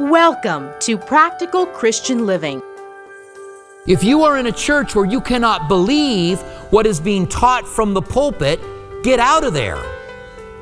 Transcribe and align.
Welcome 0.00 0.72
to 0.80 0.98
Practical 0.98 1.66
Christian 1.66 2.26
Living. 2.26 2.60
If 3.86 4.02
you 4.02 4.22
are 4.24 4.38
in 4.38 4.46
a 4.46 4.52
church 4.52 4.96
where 4.96 5.04
you 5.04 5.20
cannot 5.20 5.68
believe 5.68 6.40
what 6.70 6.84
is 6.84 7.00
being 7.00 7.28
taught 7.28 7.66
from 7.66 7.94
the 7.94 8.02
pulpit, 8.02 8.60
get 9.04 9.20
out 9.20 9.44
of 9.44 9.52
there. 9.52 9.80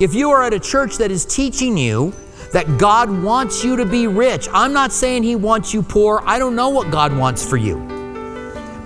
If 0.01 0.15
you 0.15 0.30
are 0.30 0.43
at 0.43 0.53
a 0.53 0.61
church 0.61 0.99
that 0.99 1.11
is 1.11 1.25
teaching 1.25 1.79
you 1.79 2.12
that 2.53 2.79
God 2.79 3.09
wants 3.23 3.65
you 3.65 3.77
to 3.77 3.87
be 3.87 4.07
rich, 4.07 4.48
I'm 4.53 4.75
not 4.75 4.93
saying 4.93 5.23
He 5.23 5.34
wants 5.34 5.73
you 5.73 5.82
poor. 5.82 6.23
I 6.27 6.39
don't 6.39 6.55
know 6.55 6.69
what 6.69 6.91
God 6.91 7.16
wants 7.16 7.48
for 7.48 7.57
you. 7.57 7.79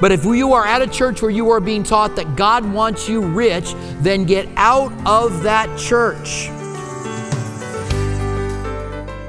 But 0.00 0.12
if 0.12 0.24
you 0.24 0.52
are 0.52 0.66
at 0.66 0.82
a 0.82 0.86
church 0.86 1.22
where 1.22 1.30
you 1.30 1.50
are 1.50 1.60
being 1.60 1.82
taught 1.82 2.14
that 2.16 2.36
God 2.36 2.70
wants 2.70 3.08
you 3.08 3.20
rich, 3.20 3.74
then 4.00 4.24
get 4.24 4.48
out 4.56 4.92
of 5.06 5.42
that 5.42 5.76
church. 5.78 6.50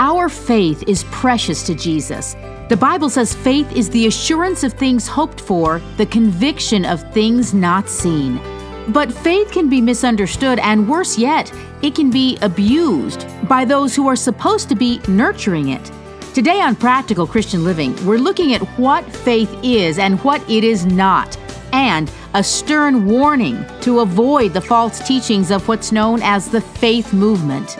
Our 0.08 0.30
faith 0.30 0.86
is 0.88 1.04
precious 1.12 1.64
to 1.64 1.76
Jesus. 1.76 2.38
The 2.70 2.78
Bible 2.78 3.10
says 3.10 3.36
faith 3.36 3.70
is 3.76 3.90
the 3.90 4.08
assurance 4.08 4.64
of 4.64 4.72
things 4.72 5.06
hoped 5.06 5.42
for, 5.42 5.82
the 5.98 6.06
conviction 6.06 6.86
of 6.86 7.04
things 7.14 7.54
not 7.54 7.90
seen. 7.90 8.40
But 8.88 9.12
faith 9.12 9.52
can 9.52 9.68
be 9.68 9.82
misunderstood, 9.82 10.60
and 10.60 10.88
worse 10.88 11.18
yet, 11.18 11.52
it 11.82 11.94
can 11.94 12.10
be 12.10 12.38
abused 12.42 13.28
by 13.50 13.66
those 13.66 13.98
who 13.98 14.08
are 14.08 14.16
supposed 14.16 14.70
to 14.70 14.76
be 14.76 15.02
nurturing 15.10 15.68
it. 15.72 15.92
Today 16.34 16.62
on 16.62 16.78
Practical 16.78 17.28
Christian 17.28 17.66
Living, 17.66 17.94
we're 18.06 18.18
looking 18.18 18.54
at 18.54 18.62
what 18.80 19.04
faith 19.04 19.54
is 19.62 20.00
and 20.00 20.24
what 20.24 20.42
it 20.50 20.64
is 20.64 20.86
not, 20.86 21.36
and 21.74 22.10
a 22.34 22.42
stern 22.42 23.08
warning 23.08 23.66
to 23.82 24.00
avoid 24.00 24.54
the 24.54 24.62
false 24.62 25.06
teachings 25.06 25.52
of 25.52 25.68
what's 25.68 25.92
known 25.92 26.22
as 26.24 26.48
the 26.48 26.62
faith 26.62 27.12
movement 27.12 27.78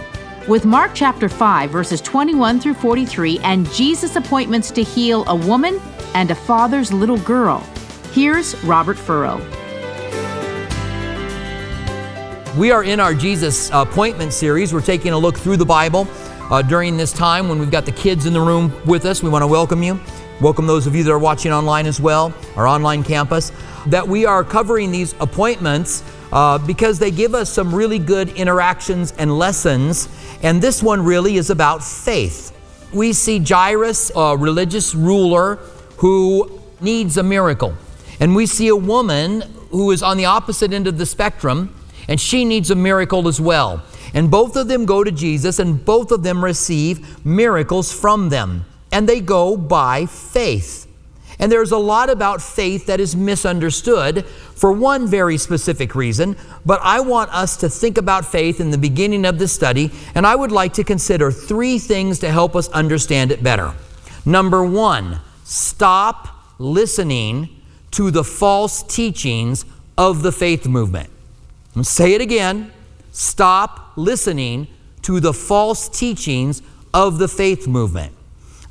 with 0.48 0.64
Mark 0.64 0.92
chapter 0.94 1.28
5, 1.28 1.70
verses 1.70 2.00
21 2.00 2.62
through 2.62 2.76
43, 2.76 3.40
and 3.40 3.70
Jesus' 3.74 4.16
appointments 4.16 4.72
to 4.72 4.82
heal 4.82 5.26
a 5.28 5.36
woman 5.36 5.82
and 6.14 6.32
a 6.32 6.36
father's 6.36 6.94
little 6.94 7.18
girl. 7.20 7.60
Here's 8.14 8.62
Robert 8.64 8.98
Furrow. 8.98 9.38
We 12.58 12.72
are 12.72 12.86
in 12.86 13.02
our 13.02 13.14
Jesus 13.14 13.70
appointment 13.74 14.32
series. 14.32 14.74
We're 14.74 14.82
taking 14.82 15.12
a 15.12 15.18
look 15.18 15.38
through 15.38 15.58
the 15.58 15.66
Bible 15.66 16.08
uh, 16.50 16.62
during 16.62 16.96
this 16.96 17.12
time 17.12 17.50
when 17.50 17.60
we've 17.60 17.70
got 17.70 17.86
the 17.86 17.92
kids 17.92 18.26
in 18.26 18.32
the 18.32 18.42
room 18.42 18.72
with 18.86 19.06
us. 19.06 19.22
We 19.22 19.30
want 19.30 19.44
to 19.44 19.48
welcome 19.48 19.84
you. 19.84 20.00
Welcome 20.40 20.66
those 20.66 20.88
of 20.88 20.96
you 20.96 21.04
that 21.04 21.12
are 21.12 21.20
watching 21.20 21.52
online 21.52 21.88
as 21.88 22.00
well, 22.00 22.34
our 22.56 22.68
online 22.68 23.04
campus. 23.04 23.52
That 23.88 24.08
we 24.08 24.26
are 24.26 24.46
covering 24.46 24.92
these 24.92 25.14
appointments 25.20 26.04
uh, 26.32 26.58
because 26.60 27.00
they 27.00 27.12
give 27.12 27.36
us 27.36 27.50
some 27.52 27.74
really 27.74 28.00
good 28.00 28.30
interactions 28.30 29.14
and 29.14 29.38
lessons. 29.38 30.08
And 30.44 30.62
this 30.62 30.84
one 30.84 31.04
really 31.04 31.38
is 31.38 31.50
about 31.50 31.84
faith. 31.84 32.54
We 32.94 33.14
see 33.14 33.40
Jairus, 33.40 34.12
a 34.16 34.38
religious 34.38 34.96
ruler 34.96 35.56
who 35.98 36.62
needs 36.80 37.18
a 37.18 37.24
miracle. 37.24 37.76
And 38.20 38.36
we 38.36 38.46
see 38.46 38.68
a 38.68 38.76
woman 38.76 39.42
who 39.72 39.92
is 39.92 40.02
on 40.02 40.18
the 40.18 40.26
opposite 40.26 40.74
end 40.74 40.88
of 40.88 40.98
the 40.98 41.06
spectrum, 41.06 41.76
and 42.08 42.20
she 42.20 42.46
needs 42.46 42.72
a 42.72 42.76
miracle 42.76 43.28
as 43.28 43.42
well. 43.42 43.84
And 44.14 44.32
both 44.32 44.56
of 44.56 44.68
them 44.68 44.86
go 44.86 45.04
to 45.04 45.12
Jesus, 45.12 45.60
and 45.60 45.84
both 45.84 46.12
of 46.12 46.24
them 46.24 46.44
receive 46.44 47.26
miracles 47.26 47.92
from 47.92 48.30
them. 48.30 48.66
And 48.92 49.08
they 49.08 49.20
go 49.20 49.58
by 49.58 50.06
faith. 50.06 50.87
And 51.40 51.52
there's 51.52 51.72
a 51.72 51.78
lot 51.78 52.10
about 52.10 52.42
faith 52.42 52.88
that 52.88 53.00
is 53.00 53.16
misunderstood 53.16 54.26
for 54.26 54.72
one 54.72 55.08
very 55.08 55.38
specific 55.38 55.94
reason, 55.94 56.36
but 56.66 56.80
I 56.82 57.00
want 57.00 57.32
us 57.32 57.58
to 57.58 57.70
think 57.70 57.98
about 57.98 58.26
faith 58.26 58.60
in 58.60 58.72
the 58.72 58.78
beginning 58.78 59.24
of 59.24 59.38
this 59.38 59.54
study, 59.54 59.92
and 60.16 60.26
I 60.26 60.36
would 60.36 60.52
like 60.52 60.74
to 60.74 60.84
consider 60.84 61.30
three 61.32 61.78
things 61.78 62.20
to 62.20 62.32
help 62.32 62.56
us 62.56 62.70
understand 62.70 63.32
it 63.32 63.44
better. 63.44 63.74
Number 64.26 64.66
one, 64.66 65.20
stop 65.44 66.30
listening 66.58 67.50
to 67.92 68.10
the 68.10 68.24
false 68.24 68.82
teachings 68.82 69.64
of 69.98 70.24
the 70.24 70.32
faith 70.32 70.68
movement. 70.68 71.10
I'm 71.76 71.84
say 71.84 72.14
it 72.14 72.22
again 72.22 72.72
stop 73.12 73.94
listening 73.96 74.68
to 75.02 75.20
the 75.20 75.34
false 75.34 75.90
teachings 75.90 76.62
of 76.94 77.18
the 77.18 77.28
faith 77.28 77.68
movement. 77.68 78.14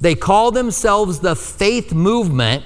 They 0.01 0.15
call 0.15 0.51
themselves 0.51 1.21
the 1.21 1.35
faith 1.35 1.93
movement, 1.93 2.65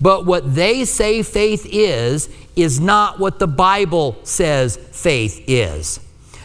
but 0.00 0.24
what 0.26 0.54
they 0.54 0.84
say 0.84 1.22
faith 1.22 1.66
is, 1.70 2.28
is 2.54 2.80
not 2.80 3.18
what 3.18 3.38
the 3.38 3.48
Bible 3.48 4.16
says 4.22 4.76
faith 4.76 5.42
is. 5.46 6.00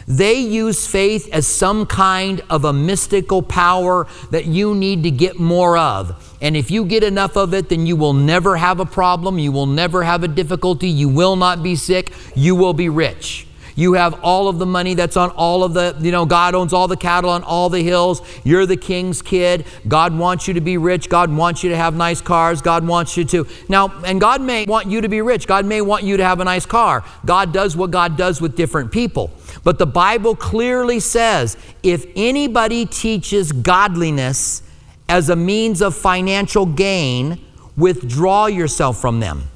They 0.08 0.36
use 0.40 0.86
faith 0.86 1.30
as 1.32 1.48
some 1.48 1.86
kind 1.86 2.42
of 2.50 2.66
a 2.66 2.74
mystical 2.74 3.42
power 3.42 4.08
that 4.32 4.46
you 4.46 4.76
need 4.76 5.04
to 5.04 5.12
get 5.12 5.40
more 5.40 5.78
of. 5.78 6.38
And 6.42 6.58
if 6.58 6.70
you 6.70 6.84
get 6.84 7.04
enough 7.04 7.38
of 7.38 7.54
it, 7.54 7.70
then 7.70 7.86
you 7.86 7.96
will 7.96 8.14
never 8.14 8.58
have 8.58 8.80
a 8.80 8.86
problem. 8.86 9.40
You 9.40 9.52
will 9.52 9.66
never 9.66 10.04
have 10.04 10.24
a 10.24 10.28
difficulty. 10.28 10.90
You 10.90 11.08
will 11.08 11.36
not 11.36 11.64
be 11.64 11.76
sick. 11.76 12.12
You 12.36 12.56
will 12.56 12.74
be 12.74 12.90
rich. 12.90 13.48
You 13.76 13.94
have 13.94 14.20
all 14.24 14.48
of 14.48 14.60
the 14.60 14.66
money 14.66 14.94
that's 14.94 15.18
on 15.18 15.32
all 15.32 15.64
of 15.64 15.74
the, 15.74 15.96
you 16.00 16.12
know, 16.12 16.26
God 16.26 16.56
owns 16.56 16.74
all 16.74 16.88
the 16.88 16.98
cattle 16.98 17.30
on 17.30 17.44
all 17.44 17.70
the 17.70 17.82
hills. 17.82 18.22
You're 18.44 18.66
the 18.66 18.78
king's 18.78 19.22
kid. 19.22 19.66
God 19.88 20.18
wants 20.18 20.48
you 20.48 20.54
to 20.54 20.62
be 20.62 20.78
rich. 20.78 21.10
God 21.10 21.32
wants 21.32 21.64
you 21.64 21.70
to 21.70 21.78
have 21.78 21.96
nice 21.96 22.22
cars. 22.22 22.62
God 22.62 22.86
wants 22.86 23.18
you 23.18 23.26
to. 23.26 23.48
Now, 23.70 23.90
and 24.04 24.22
God 24.22 24.42
may 24.42 24.66
want 24.66 24.88
you 24.88 25.02
to 25.02 25.10
be 25.10 25.22
rich. 25.22 25.48
God 25.48 25.66
may 25.66 25.82
want 25.82 26.04
you 26.04 26.18
to 26.18 26.24
have 26.24 26.40
a 26.40 26.44
nice 26.44 26.66
car. 26.66 27.04
God 27.26 27.52
does 27.54 27.76
what 27.76 27.92
God 27.92 28.18
does 28.18 28.42
with 28.42 28.56
different 28.56 28.92
people. 28.92 29.32
But 29.64 29.80
the 29.80 29.88
Bible 29.88 30.36
clearly 30.36 31.00
says 31.00 31.58
if 31.82 32.06
anybody 32.16 32.86
teaches 32.86 33.52
godliness 33.52 34.62
as 35.10 35.30
a 35.30 35.36
means 35.36 35.82
of 35.82 35.96
financial 35.96 36.66
gain, 36.66 37.40
withdraw 37.76 38.46
yourself 38.48 39.00
from 39.00 39.20
them. 39.20 39.50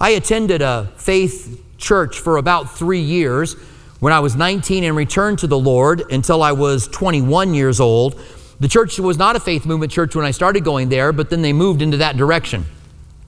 I 0.00 0.10
attended 0.10 0.62
a 0.62 0.92
faith 0.96 1.62
church 1.78 2.18
for 2.18 2.36
about 2.36 2.76
three 2.76 3.00
years 3.00 3.54
when 4.00 4.12
I 4.12 4.20
was 4.20 4.36
19 4.36 4.84
and 4.84 4.96
returned 4.96 5.38
to 5.40 5.46
the 5.46 5.58
Lord 5.58 6.10
until 6.12 6.42
I 6.42 6.52
was 6.52 6.88
21 6.88 7.54
years 7.54 7.80
old. 7.80 8.20
The 8.60 8.68
church 8.68 8.98
was 8.98 9.18
not 9.18 9.36
a 9.36 9.40
faith 9.40 9.66
movement 9.66 9.92
church 9.92 10.14
when 10.14 10.24
I 10.24 10.30
started 10.30 10.64
going 10.64 10.88
there, 10.88 11.12
but 11.12 11.30
then 11.30 11.42
they 11.42 11.52
moved 11.52 11.82
into 11.82 11.98
that 11.98 12.16
direction. 12.16 12.64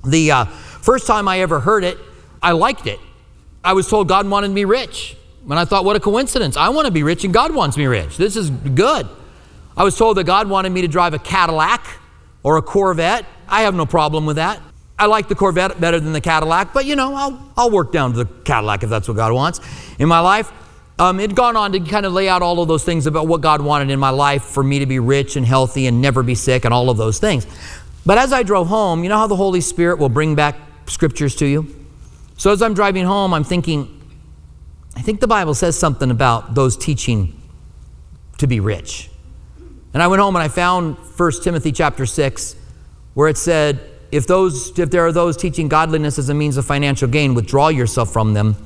The 0.04 0.30
uh, 0.30 0.44
first 0.46 1.06
time 1.06 1.28
I 1.28 1.40
ever 1.40 1.60
heard 1.60 1.84
it, 1.84 1.98
I 2.42 2.52
liked 2.52 2.86
it. 2.86 3.00
I 3.62 3.72
was 3.72 3.88
told 3.88 4.08
God 4.08 4.28
wanted 4.28 4.50
me 4.50 4.64
rich. 4.64 5.16
And 5.44 5.58
I 5.58 5.64
thought, 5.64 5.84
what 5.84 5.96
a 5.96 6.00
coincidence. 6.00 6.56
I 6.56 6.68
want 6.68 6.86
to 6.86 6.92
be 6.92 7.02
rich 7.02 7.24
and 7.24 7.32
God 7.32 7.54
wants 7.54 7.76
me 7.76 7.86
rich. 7.86 8.16
This 8.16 8.36
is 8.36 8.50
good. 8.50 9.08
I 9.76 9.84
was 9.84 9.96
told 9.96 10.16
that 10.16 10.24
God 10.24 10.48
wanted 10.48 10.70
me 10.70 10.82
to 10.82 10.88
drive 10.88 11.14
a 11.14 11.18
Cadillac 11.18 11.86
or 12.42 12.56
a 12.56 12.62
Corvette. 12.62 13.24
I 13.48 13.62
have 13.62 13.74
no 13.74 13.86
problem 13.86 14.26
with 14.26 14.36
that. 14.36 14.60
I 14.98 15.06
like 15.06 15.28
the 15.28 15.34
Corvette 15.34 15.80
better 15.80 16.00
than 16.00 16.12
the 16.12 16.20
Cadillac, 16.20 16.72
but 16.74 16.84
you 16.84 16.96
know, 16.96 17.14
I'll, 17.14 17.52
I'll 17.56 17.70
work 17.70 17.92
down 17.92 18.12
to 18.12 18.24
the 18.24 18.26
Cadillac 18.42 18.82
if 18.82 18.90
that's 18.90 19.06
what 19.06 19.16
God 19.16 19.32
wants 19.32 19.60
in 19.98 20.08
my 20.08 20.20
life. 20.20 20.52
Um, 20.98 21.20
it 21.20 21.30
had 21.30 21.36
gone 21.36 21.56
on 21.56 21.70
to 21.72 21.80
kind 21.80 22.04
of 22.04 22.12
lay 22.12 22.28
out 22.28 22.42
all 22.42 22.60
of 22.60 22.66
those 22.66 22.82
things 22.82 23.06
about 23.06 23.28
what 23.28 23.40
God 23.40 23.62
wanted 23.62 23.90
in 23.90 24.00
my 24.00 24.10
life 24.10 24.42
for 24.42 24.64
me 24.64 24.80
to 24.80 24.86
be 24.86 24.98
rich 24.98 25.36
and 25.36 25.46
healthy 25.46 25.86
and 25.86 26.02
never 26.02 26.24
be 26.24 26.34
sick 26.34 26.64
and 26.64 26.74
all 26.74 26.90
of 26.90 26.96
those 26.96 27.20
things. 27.20 27.46
But 28.04 28.18
as 28.18 28.32
I 28.32 28.42
drove 28.42 28.66
home, 28.66 29.04
you 29.04 29.08
know 29.08 29.18
how 29.18 29.28
the 29.28 29.36
Holy 29.36 29.60
Spirit 29.60 30.00
will 30.00 30.08
bring 30.08 30.34
back 30.34 30.56
scriptures 30.86 31.36
to 31.36 31.46
you? 31.46 31.86
So 32.36 32.50
as 32.50 32.62
I'm 32.62 32.74
driving 32.74 33.04
home, 33.04 33.32
I'm 33.32 33.44
thinking, 33.44 34.00
I 34.96 35.02
think 35.02 35.20
the 35.20 35.28
Bible 35.28 35.54
says 35.54 35.78
something 35.78 36.10
about 36.10 36.54
those 36.54 36.76
teaching 36.76 37.40
to 38.38 38.48
be 38.48 38.58
rich. 38.58 39.10
And 39.94 40.02
I 40.02 40.08
went 40.08 40.20
home 40.20 40.34
and 40.34 40.42
I 40.42 40.48
found 40.48 40.96
1 40.96 41.32
Timothy 41.42 41.70
chapter 41.70 42.06
6, 42.06 42.56
where 43.14 43.28
it 43.28 43.36
said, 43.36 43.80
if, 44.10 44.26
those, 44.26 44.78
if 44.78 44.90
there 44.90 45.06
are 45.06 45.12
those 45.12 45.36
teaching 45.36 45.68
godliness 45.68 46.18
as 46.18 46.28
a 46.28 46.34
means 46.34 46.56
of 46.56 46.64
financial 46.64 47.08
gain, 47.08 47.34
withdraw 47.34 47.68
yourself 47.68 48.12
from 48.12 48.34
them. 48.34 48.56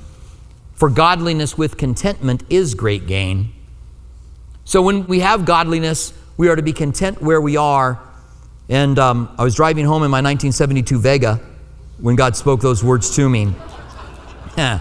For 0.74 0.88
godliness 0.90 1.56
with 1.56 1.76
contentment 1.76 2.44
is 2.50 2.74
great 2.74 3.06
gain. 3.06 3.52
So 4.64 4.82
when 4.82 5.06
we 5.06 5.20
have 5.20 5.44
godliness, 5.44 6.12
we 6.36 6.48
are 6.48 6.56
to 6.56 6.62
be 6.62 6.72
content 6.72 7.20
where 7.20 7.40
we 7.40 7.56
are. 7.56 8.00
And 8.68 8.98
um, 8.98 9.34
I 9.38 9.44
was 9.44 9.54
driving 9.54 9.84
home 9.84 10.02
in 10.02 10.10
my 10.10 10.18
1972 10.18 10.98
Vega 10.98 11.40
when 11.98 12.16
God 12.16 12.36
spoke 12.36 12.60
those 12.60 12.82
words 12.82 13.14
to 13.16 13.28
me. 13.28 13.54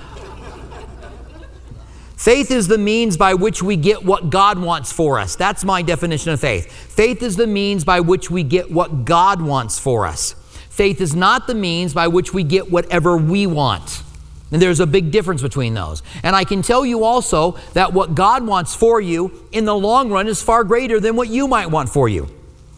Faith 2.22 2.52
is 2.52 2.68
the 2.68 2.78
means 2.78 3.18
by 3.18 3.34
which 3.34 3.64
we 3.64 3.76
get 3.76 4.06
what 4.06 4.30
God 4.30 4.60
wants 4.60 4.92
for 4.92 5.18
us. 5.18 5.36
That's 5.36 5.64
my 5.64 5.82
definition 5.82 6.32
of 6.32 6.40
faith. 6.40 6.72
Faith 6.72 7.24
is 7.24 7.36
the 7.36 7.48
means 7.48 7.84
by 7.84 8.00
which 8.00 8.30
we 8.30 8.44
get 8.44 8.70
what 8.70 9.06
God 9.06 9.42
wants 9.42 9.80
for 9.80 10.06
us. 10.06 10.36
Faith 10.82 11.00
is 11.00 11.16
not 11.16 11.46
the 11.46 11.54
means 11.54 11.94
by 11.94 12.08
which 12.08 12.34
we 12.34 12.42
get 12.42 12.72
whatever 12.72 13.16
we 13.16 13.46
want. 13.46 14.02
And 14.52 14.60
there's 14.60 14.80
a 14.80 14.88
big 14.88 15.12
difference 15.12 15.44
between 15.44 15.76
those. 15.76 16.02
And 16.24 16.36
I 16.36 16.44
can 16.44 16.64
tell 16.64 16.84
you 16.84 17.04
also 17.04 17.52
that 17.74 17.94
what 17.94 18.16
God 18.16 18.48
wants 18.48 18.74
for 18.74 19.00
you 19.00 19.48
in 19.52 19.66
the 19.66 19.76
long 19.76 20.10
run 20.10 20.28
is 20.28 20.42
far 20.42 20.64
greater 20.64 21.00
than 21.00 21.16
what 21.16 21.28
you 21.28 21.48
might 21.48 21.68
want 21.68 21.90
for 21.90 22.10
you. 22.10 22.28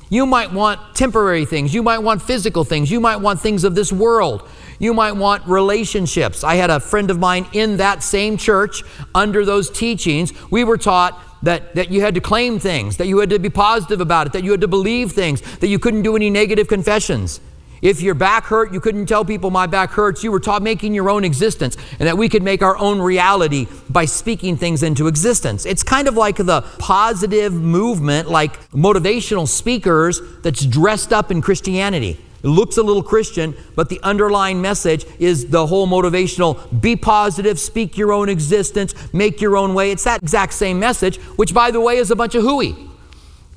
You 0.10 0.26
might 0.26 0.52
want 0.52 0.98
temporary 0.98 1.46
things. 1.46 1.74
You 1.74 1.82
might 1.82 2.00
want 2.00 2.22
physical 2.22 2.66
things. 2.66 2.92
You 2.92 3.00
might 3.00 3.22
want 3.22 3.40
things 3.40 3.64
of 3.64 3.74
this 3.74 3.94
world. 3.94 4.50
You 4.80 4.94
might 4.94 5.14
want 5.14 5.48
relationships. 5.48 6.44
I 6.44 6.56
had 6.56 6.72
a 6.72 6.82
friend 6.82 7.10
of 7.10 7.20
mine 7.20 7.48
in 7.54 7.78
that 7.78 8.04
same 8.04 8.36
church 8.36 8.84
under 9.16 9.46
those 9.46 9.70
teachings. 9.70 10.34
We 10.52 10.66
were 10.66 10.78
taught 10.78 11.18
that, 11.44 11.76
that 11.76 11.90
you 11.90 12.02
had 12.02 12.16
to 12.16 12.22
claim 12.22 12.60
things, 12.60 12.98
that 12.98 13.08
you 13.08 13.20
had 13.20 13.30
to 13.30 13.40
be 13.40 13.50
positive 13.50 14.02
about 14.02 14.28
it, 14.28 14.34
that 14.34 14.44
you 14.44 14.52
had 14.52 14.60
to 14.60 14.68
believe 14.68 15.14
things, 15.14 15.40
that 15.60 15.68
you 15.68 15.80
couldn't 15.80 16.02
do 16.02 16.18
any 16.18 16.30
negative 16.30 16.68
confessions. 16.68 17.40
If 17.84 18.02
your 18.02 18.16
back 18.16 18.46
hurt, 18.46 18.72
you 18.72 18.80
couldn't 18.80 19.08
tell 19.08 19.26
people 19.26 19.52
my 19.52 19.68
back 19.68 19.92
hurts. 19.92 20.24
You 20.24 20.32
were 20.32 20.40
taught 20.40 20.62
making 20.62 20.94
your 20.94 21.10
own 21.10 21.26
existence 21.26 21.76
and 22.00 22.08
that 22.08 22.18
we 22.18 22.30
could 22.30 22.42
make 22.42 22.62
our 22.62 22.78
own 22.78 23.02
reality 23.02 23.68
by 23.90 24.06
speaking 24.06 24.56
things 24.56 24.84
into 24.84 25.08
existence. 25.08 25.66
It's 25.66 25.84
kind 25.84 26.08
of 26.08 26.16
like 26.16 26.38
the 26.38 26.62
positive 26.80 27.52
movement, 27.52 28.30
like 28.30 28.72
motivational 28.72 29.50
speakers 29.50 30.22
that's 30.44 30.66
dressed 30.66 31.12
up 31.12 31.30
in 31.30 31.42
Christianity. 31.42 32.18
It 32.42 32.48
looks 32.48 32.78
a 32.78 32.84
little 32.84 33.04
Christian, 33.04 33.54
but 33.76 33.90
the 33.90 34.00
underlying 34.02 34.62
message 34.62 35.06
is 35.20 35.48
the 35.48 35.68
whole 35.68 35.86
motivational 35.86 36.82
be 36.82 36.96
positive, 36.96 37.60
speak 37.60 37.98
your 37.98 38.14
own 38.14 38.30
existence, 38.30 38.94
make 39.14 39.42
your 39.42 39.58
own 39.58 39.74
way. 39.74 39.92
It's 39.92 40.06
that 40.06 40.24
exact 40.24 40.54
same 40.54 40.80
message, 40.80 41.18
which, 41.36 41.54
by 41.54 41.70
the 41.70 41.82
way, 41.82 41.98
is 41.98 42.12
a 42.12 42.16
bunch 42.16 42.34
of 42.36 42.44
hooey. 42.44 42.78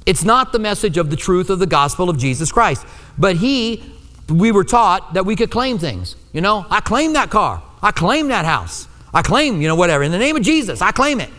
It's 0.04 0.24
not 0.24 0.50
the 0.50 0.58
message 0.58 0.96
of 0.98 1.10
the 1.10 1.16
truth 1.16 1.48
of 1.48 1.60
the 1.60 1.66
gospel 1.66 2.10
of 2.10 2.18
Jesus 2.18 2.50
Christ. 2.50 2.86
But 3.18 3.36
he 3.36 3.95
we 4.28 4.52
were 4.52 4.64
taught 4.64 5.14
that 5.14 5.24
we 5.24 5.36
could 5.36 5.50
claim 5.50 5.78
things. 5.78 6.16
You 6.32 6.40
know, 6.40 6.66
I 6.70 6.80
claim 6.80 7.12
that 7.14 7.30
car. 7.30 7.62
I 7.82 7.92
claim 7.92 8.28
that 8.28 8.44
house. 8.44 8.88
I 9.14 9.22
claim, 9.22 9.60
you 9.62 9.68
know, 9.68 9.76
whatever. 9.76 10.02
In 10.02 10.12
the 10.12 10.18
name 10.18 10.36
of 10.36 10.42
Jesus, 10.42 10.82
I 10.82 10.92
claim 10.92 11.20
it. 11.20 11.30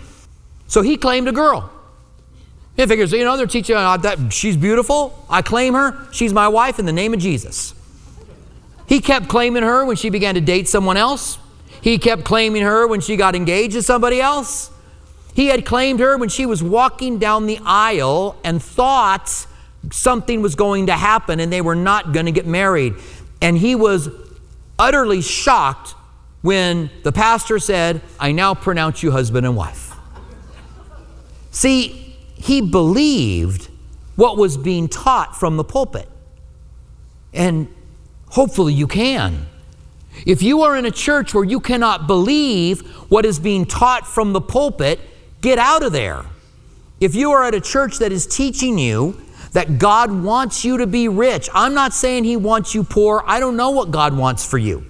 So 0.67 0.81
he 0.81 0.97
claimed 0.97 1.27
a 1.27 1.31
girl. 1.31 1.71
He 2.75 2.85
figures, 2.85 3.11
you 3.11 3.23
know, 3.23 3.37
they're 3.37 3.47
teaching 3.47 3.75
uh, 3.75 3.97
that 3.97 4.31
she's 4.31 4.55
beautiful. 4.55 5.25
I 5.29 5.41
claim 5.41 5.73
her. 5.73 6.07
She's 6.11 6.31
my 6.31 6.47
wife 6.47 6.79
in 6.79 6.85
the 6.85 6.93
name 6.93 7.13
of 7.13 7.19
Jesus. 7.19 7.73
He 8.87 9.01
kept 9.01 9.27
claiming 9.27 9.63
her 9.63 9.83
when 9.83 9.95
she 9.95 10.09
began 10.09 10.35
to 10.35 10.41
date 10.41 10.67
someone 10.67 10.95
else. 10.95 11.39
He 11.81 11.97
kept 11.97 12.23
claiming 12.23 12.63
her 12.63 12.87
when 12.87 13.01
she 13.01 13.15
got 13.15 13.35
engaged 13.35 13.73
to 13.73 13.81
somebody 13.81 14.21
else. 14.21 14.71
He 15.33 15.47
had 15.47 15.65
claimed 15.65 15.99
her 15.99 16.17
when 16.17 16.29
she 16.29 16.45
was 16.45 16.63
walking 16.63 17.19
down 17.19 17.47
the 17.47 17.59
aisle 17.63 18.35
and 18.43 18.61
thought 18.61 19.45
something 19.91 20.41
was 20.41 20.55
going 20.55 20.87
to 20.87 20.93
happen 20.93 21.39
and 21.39 21.51
they 21.51 21.61
were 21.61 21.75
not 21.75 22.13
going 22.13 22.25
to 22.25 22.31
get 22.31 22.45
married. 22.45 22.95
And 23.41 23.57
he 23.57 23.75
was 23.75 24.09
utterly 24.77 25.21
shocked 25.21 25.95
when 26.41 26.89
the 27.03 27.11
pastor 27.11 27.59
said, 27.59 28.01
I 28.19 28.31
now 28.31 28.53
pronounce 28.53 29.03
you 29.03 29.11
husband 29.11 29.45
and 29.45 29.55
wife. 29.55 29.95
See, 31.51 32.15
he 32.35 32.61
believed 32.61 33.69
what 34.15 34.37
was 34.37 34.57
being 34.57 34.87
taught 34.87 35.35
from 35.35 35.57
the 35.57 35.63
pulpit. 35.63 36.07
And 37.33 37.73
hopefully 38.29 38.73
you 38.73 38.87
can. 38.87 39.47
If 40.25 40.41
you 40.41 40.61
are 40.61 40.75
in 40.75 40.85
a 40.85 40.91
church 40.91 41.33
where 41.33 41.43
you 41.43 41.59
cannot 41.59 42.07
believe 42.07 42.81
what 43.09 43.25
is 43.25 43.39
being 43.39 43.65
taught 43.65 44.07
from 44.07 44.33
the 44.33 44.41
pulpit, 44.41 44.99
get 45.41 45.59
out 45.59 45.83
of 45.83 45.91
there. 45.91 46.25
If 46.99 47.13
you 47.13 47.31
are 47.31 47.43
at 47.43 47.53
a 47.53 47.61
church 47.61 47.99
that 47.99 48.11
is 48.11 48.25
teaching 48.25 48.79
you 48.79 49.21
that 49.53 49.79
God 49.79 50.11
wants 50.11 50.63
you 50.65 50.77
to 50.77 50.87
be 50.87 51.07
rich. 51.07 51.49
I'm 51.53 51.73
not 51.73 51.93
saying 51.93 52.23
He 52.23 52.37
wants 52.37 52.75
you 52.75 52.83
poor. 52.83 53.23
I 53.25 53.39
don't 53.39 53.57
know 53.57 53.71
what 53.71 53.91
God 53.91 54.15
wants 54.15 54.45
for 54.45 54.57
you. 54.57 54.85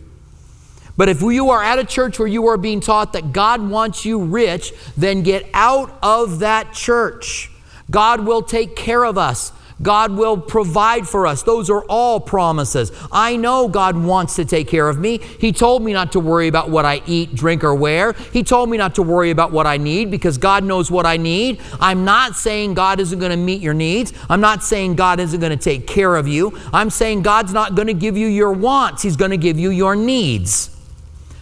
But 0.98 1.09
if 1.09 1.21
you 1.21 1.51
are 1.51 1.63
at 1.63 1.77
a 1.77 1.86
church 1.86 2.18
where 2.18 2.27
you 2.27 2.48
are 2.48 2.57
being 2.57 2.80
taught 2.80 3.13
that 3.13 3.31
God 3.31 3.62
wants 3.62 4.04
you 4.04 4.19
rich, 4.24 4.74
then 4.98 5.21
get 5.21 5.48
out 5.54 5.95
of 6.01 6.39
that 6.39 6.74
church. 6.74 7.51
God 7.92 8.25
will 8.25 8.42
take 8.42 8.75
care 8.75 9.06
of 9.06 9.18
us. 9.18 9.51
God 9.82 10.12
will 10.12 10.38
provide 10.38 11.08
for 11.08 11.28
us. 11.28 11.44
Those 11.44 11.70
are 11.70 11.84
all 11.84 12.20
promises. 12.20 12.92
I 13.12 13.36
know 13.36 13.68
God 13.68 13.96
wants 13.96 14.36
to 14.38 14.46
take 14.46 14.68
care 14.68 14.90
of 14.90 15.00
me. 15.00 15.18
He 15.18 15.52
told 15.52 15.84
me 15.84 15.94
not 15.94 16.12
to 16.14 16.20
worry 16.20 16.48
about 16.48 16.70
what 16.70 16.86
I 16.86 17.02
eat, 17.06 17.36
drink, 17.36 17.64
or 17.64 17.76
wear. 17.76 18.14
He 18.34 18.44
told 18.44 18.70
me 18.70 18.78
not 18.78 18.96
to 18.96 19.04
worry 19.04 19.32
about 19.32 19.52
what 19.52 19.68
I 19.68 19.78
need 19.78 20.10
because 20.12 20.38
God 20.38 20.64
knows 20.64 20.90
what 20.90 21.06
I 21.06 21.18
need. 21.18 21.60
I'm 21.80 22.06
not 22.06 22.36
saying 22.36 22.74
God 22.74 23.00
isn't 23.00 23.20
going 23.20 23.32
to 23.32 23.38
meet 23.38 23.62
your 23.62 23.74
needs. 23.74 24.14
I'm 24.30 24.42
not 24.42 24.64
saying 24.64 24.96
God 24.96 25.20
isn't 25.20 25.40
going 25.40 25.58
to 25.58 25.64
take 25.64 25.88
care 25.88 26.16
of 26.16 26.28
you. 26.28 26.58
I'm 26.74 26.90
saying 26.90 27.22
God's 27.22 27.54
not 27.54 27.76
going 27.76 27.88
to 27.88 27.94
give 27.94 28.18
you 28.18 28.28
your 28.28 28.52
wants, 28.52 29.04
He's 29.04 29.18
going 29.18 29.32
to 29.32 29.38
give 29.38 29.60
you 29.60 29.70
your 29.70 29.96
needs. 29.96 30.77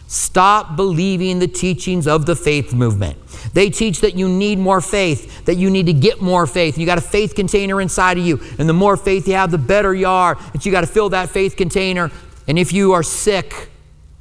Stop 0.08 0.76
believing 0.76 1.40
the 1.40 1.48
teachings 1.48 2.08
of 2.08 2.26
the 2.26 2.36
faith 2.36 2.74
movement. 2.74 3.18
They 3.54 3.70
teach 3.70 4.02
that 4.02 4.16
you 4.16 4.30
need 4.30 4.60
more 4.60 4.80
faith, 4.80 5.46
that 5.46 5.56
you 5.56 5.70
need 5.70 5.88
to 5.88 5.94
get 5.94 6.22
more 6.22 6.46
faith. 6.46 6.78
You 6.78 6.86
got 6.86 6.98
a 6.98 7.02
faith 7.02 7.34
container 7.34 7.82
inside 7.82 8.18
of 8.18 8.26
you, 8.26 8.40
and 8.60 8.70
the 8.70 8.74
more 8.74 8.98
faith 8.98 9.28
you 9.28 9.34
have, 9.34 9.50
the 9.50 9.58
better 9.58 9.94
you 9.96 10.08
are. 10.08 10.36
That 10.54 10.66
you 10.66 10.72
got 10.72 10.82
to 10.82 10.88
fill 10.88 11.10
that 11.10 11.30
faith 11.30 11.56
container. 11.56 12.12
And 12.48 12.60
if 12.60 12.72
you 12.72 12.94
are 12.94 13.02
sick 13.02 13.70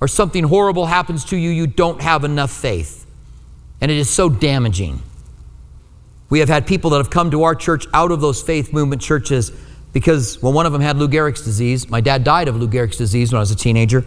or 0.00 0.08
something 0.08 0.44
horrible 0.44 0.86
happens 0.86 1.24
to 1.26 1.36
you, 1.36 1.50
you 1.50 1.66
don't 1.66 2.00
have 2.00 2.24
enough 2.24 2.50
faith. 2.50 3.06
And 3.80 3.90
it 3.90 3.98
is 3.98 4.08
so 4.08 4.30
damaging. 4.30 5.02
We 6.30 6.38
have 6.40 6.48
had 6.48 6.66
people 6.66 6.90
that 6.90 6.96
have 6.96 7.10
come 7.10 7.30
to 7.32 7.42
our 7.42 7.54
church 7.54 7.86
out 7.92 8.10
of 8.10 8.22
those 8.22 8.42
faith 8.42 8.72
movement 8.72 9.02
churches 9.02 9.52
because, 9.92 10.42
well, 10.42 10.52
one 10.52 10.64
of 10.64 10.72
them 10.72 10.80
had 10.80 10.96
Lou 10.96 11.08
Gehrig's 11.08 11.42
disease. 11.42 11.88
My 11.88 12.00
dad 12.00 12.24
died 12.24 12.48
of 12.48 12.56
Lou 12.56 12.66
Gehrig's 12.66 12.96
disease 12.96 13.30
when 13.32 13.36
I 13.36 13.40
was 13.40 13.50
a 13.50 13.56
teenager. 13.56 14.04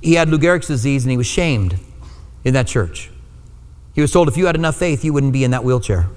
He 0.00 0.14
had 0.14 0.28
Lou 0.28 0.38
Gehrig's 0.38 0.66
disease 0.66 1.04
and 1.04 1.10
he 1.10 1.16
was 1.16 1.26
shamed 1.26 1.78
in 2.44 2.54
that 2.54 2.66
church. 2.66 3.10
He 3.94 4.00
was 4.00 4.12
told 4.12 4.28
if 4.28 4.36
you 4.36 4.46
had 4.46 4.54
enough 4.54 4.76
faith, 4.76 5.04
you 5.04 5.12
wouldn't 5.12 5.32
be 5.32 5.44
in 5.44 5.50
that 5.50 5.64
wheelchair. 5.64 6.08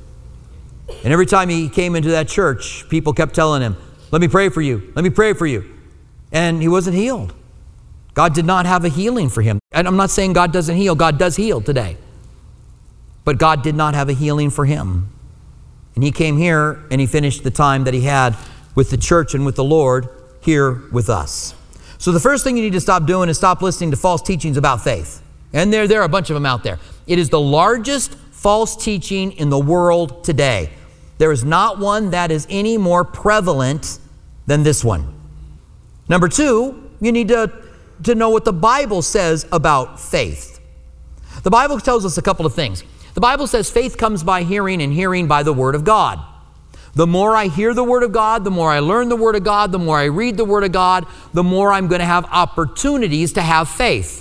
And 1.04 1.12
every 1.12 1.26
time 1.26 1.50
he 1.50 1.70
came 1.70 1.96
into 1.96 2.10
that 2.10 2.28
church, 2.28 2.88
people 2.90 3.14
kept 3.14 3.34
telling 3.34 3.62
him, 3.62 3.76
Let 4.12 4.22
me 4.22 4.28
pray 4.28 4.50
for 4.50 4.62
you. 4.62 4.92
Let 4.96 5.04
me 5.04 5.10
pray 5.10 5.34
for 5.34 5.46
you. 5.46 5.70
And 6.32 6.62
he 6.62 6.68
wasn't 6.68 6.96
healed. 6.96 7.34
God 8.14 8.34
did 8.34 8.46
not 8.46 8.66
have 8.66 8.86
a 8.86 8.90
healing 8.90 9.30
for 9.30 9.42
him. 9.42 9.60
And 9.72 9.88
I'm 9.88 9.98
not 9.98 10.12
saying 10.12 10.34
God 10.34 10.52
doesn't 10.52 10.76
heal, 10.76 10.96
God 10.96 11.18
does 11.18 11.36
heal 11.36 11.62
today. 11.62 11.98
But 13.26 13.38
God 13.38 13.64
did 13.64 13.76
not 13.76 13.96
have 13.96 14.10
a 14.10 14.14
healing 14.14 14.50
for 14.50 14.66
him. 14.66 15.10
And 15.96 16.04
he 16.04 16.12
came 16.12 16.38
here 16.38 16.84
and 16.92 17.00
he 17.00 17.08
finished 17.08 17.44
the 17.44 17.52
time 17.52 17.86
that 17.86 17.94
he 17.94 18.02
had 18.02 18.36
with 18.76 18.90
the 18.90 18.98
church 18.98 19.34
and 19.34 19.46
with 19.46 19.56
the 19.56 19.64
Lord 19.64 20.10
here 20.42 20.82
with 20.92 21.10
us. 21.10 21.54
So 22.04 22.12
the 22.12 22.20
first 22.20 22.44
thing 22.44 22.58
you 22.58 22.64
need 22.64 22.74
to 22.74 22.82
stop 22.82 23.06
doing 23.06 23.30
is 23.30 23.38
stop 23.38 23.62
listening 23.62 23.92
to 23.92 23.96
false 23.96 24.22
teachings 24.22 24.58
about 24.58 24.84
faith. 24.84 25.24
And 25.54 25.72
there, 25.72 25.88
there 25.88 26.02
are 26.02 26.04
a 26.04 26.10
bunch 26.10 26.30
of 26.30 26.34
them 26.34 26.46
out 26.46 26.62
there. 26.62 26.78
It 27.08 27.18
is 27.18 27.30
the 27.30 27.40
largest 27.40 28.16
false 28.32 28.76
teaching 28.76 29.32
in 29.32 29.50
the 29.50 29.58
world 29.58 30.22
today. 30.22 30.70
There 31.18 31.32
is 31.32 31.46
not 31.46 31.80
one 31.80 32.10
that 32.10 32.30
is 32.30 32.46
any 32.50 32.78
more 32.78 33.06
prevalent 33.06 34.00
than 34.48 34.64
this 34.64 34.84
one. 34.84 35.14
Number 36.10 36.28
two, 36.28 36.92
you 37.00 37.14
need 37.14 37.30
to, 37.30 37.50
to 38.04 38.16
know 38.16 38.32
what 38.32 38.44
the 38.44 38.52
Bible 38.52 39.02
says 39.02 39.48
about 39.54 39.98
faith. 39.98 40.60
The 41.44 41.52
Bible 41.52 41.80
tells 41.80 42.04
us 42.06 42.18
a 42.18 42.22
couple 42.22 42.46
of 42.46 42.54
things. 42.54 42.84
The 43.14 43.22
Bible 43.22 43.48
says 43.48 43.72
faith 43.72 43.98
comes 43.98 44.24
by 44.24 44.44
hearing, 44.44 44.82
and 44.82 44.92
hearing 44.92 45.30
by 45.30 45.42
the 45.42 45.54
Word 45.54 45.74
of 45.74 45.86
God. 45.86 46.20
The 46.96 47.08
more 47.08 47.36
I 47.36 47.48
hear 47.48 47.74
the 47.74 47.84
Word 47.84 48.04
of 48.04 48.12
God, 48.12 48.44
the 48.44 48.52
more 48.52 48.70
I 48.70 48.80
learn 48.80 49.10
the 49.10 49.16
Word 49.16 49.36
of 49.36 49.44
God, 49.44 49.72
the 49.72 49.80
more 49.80 49.98
I 49.98 50.06
read 50.06 50.38
the 50.38 50.46
Word 50.46 50.64
of 50.64 50.72
God, 50.72 51.08
the 51.34 51.44
more 51.44 51.72
I'm 51.72 51.88
going 51.88 52.00
to 52.00 52.06
have 52.06 52.26
opportunities 52.26 53.34
to 53.34 53.42
have 53.42 53.68
faith. 53.68 54.20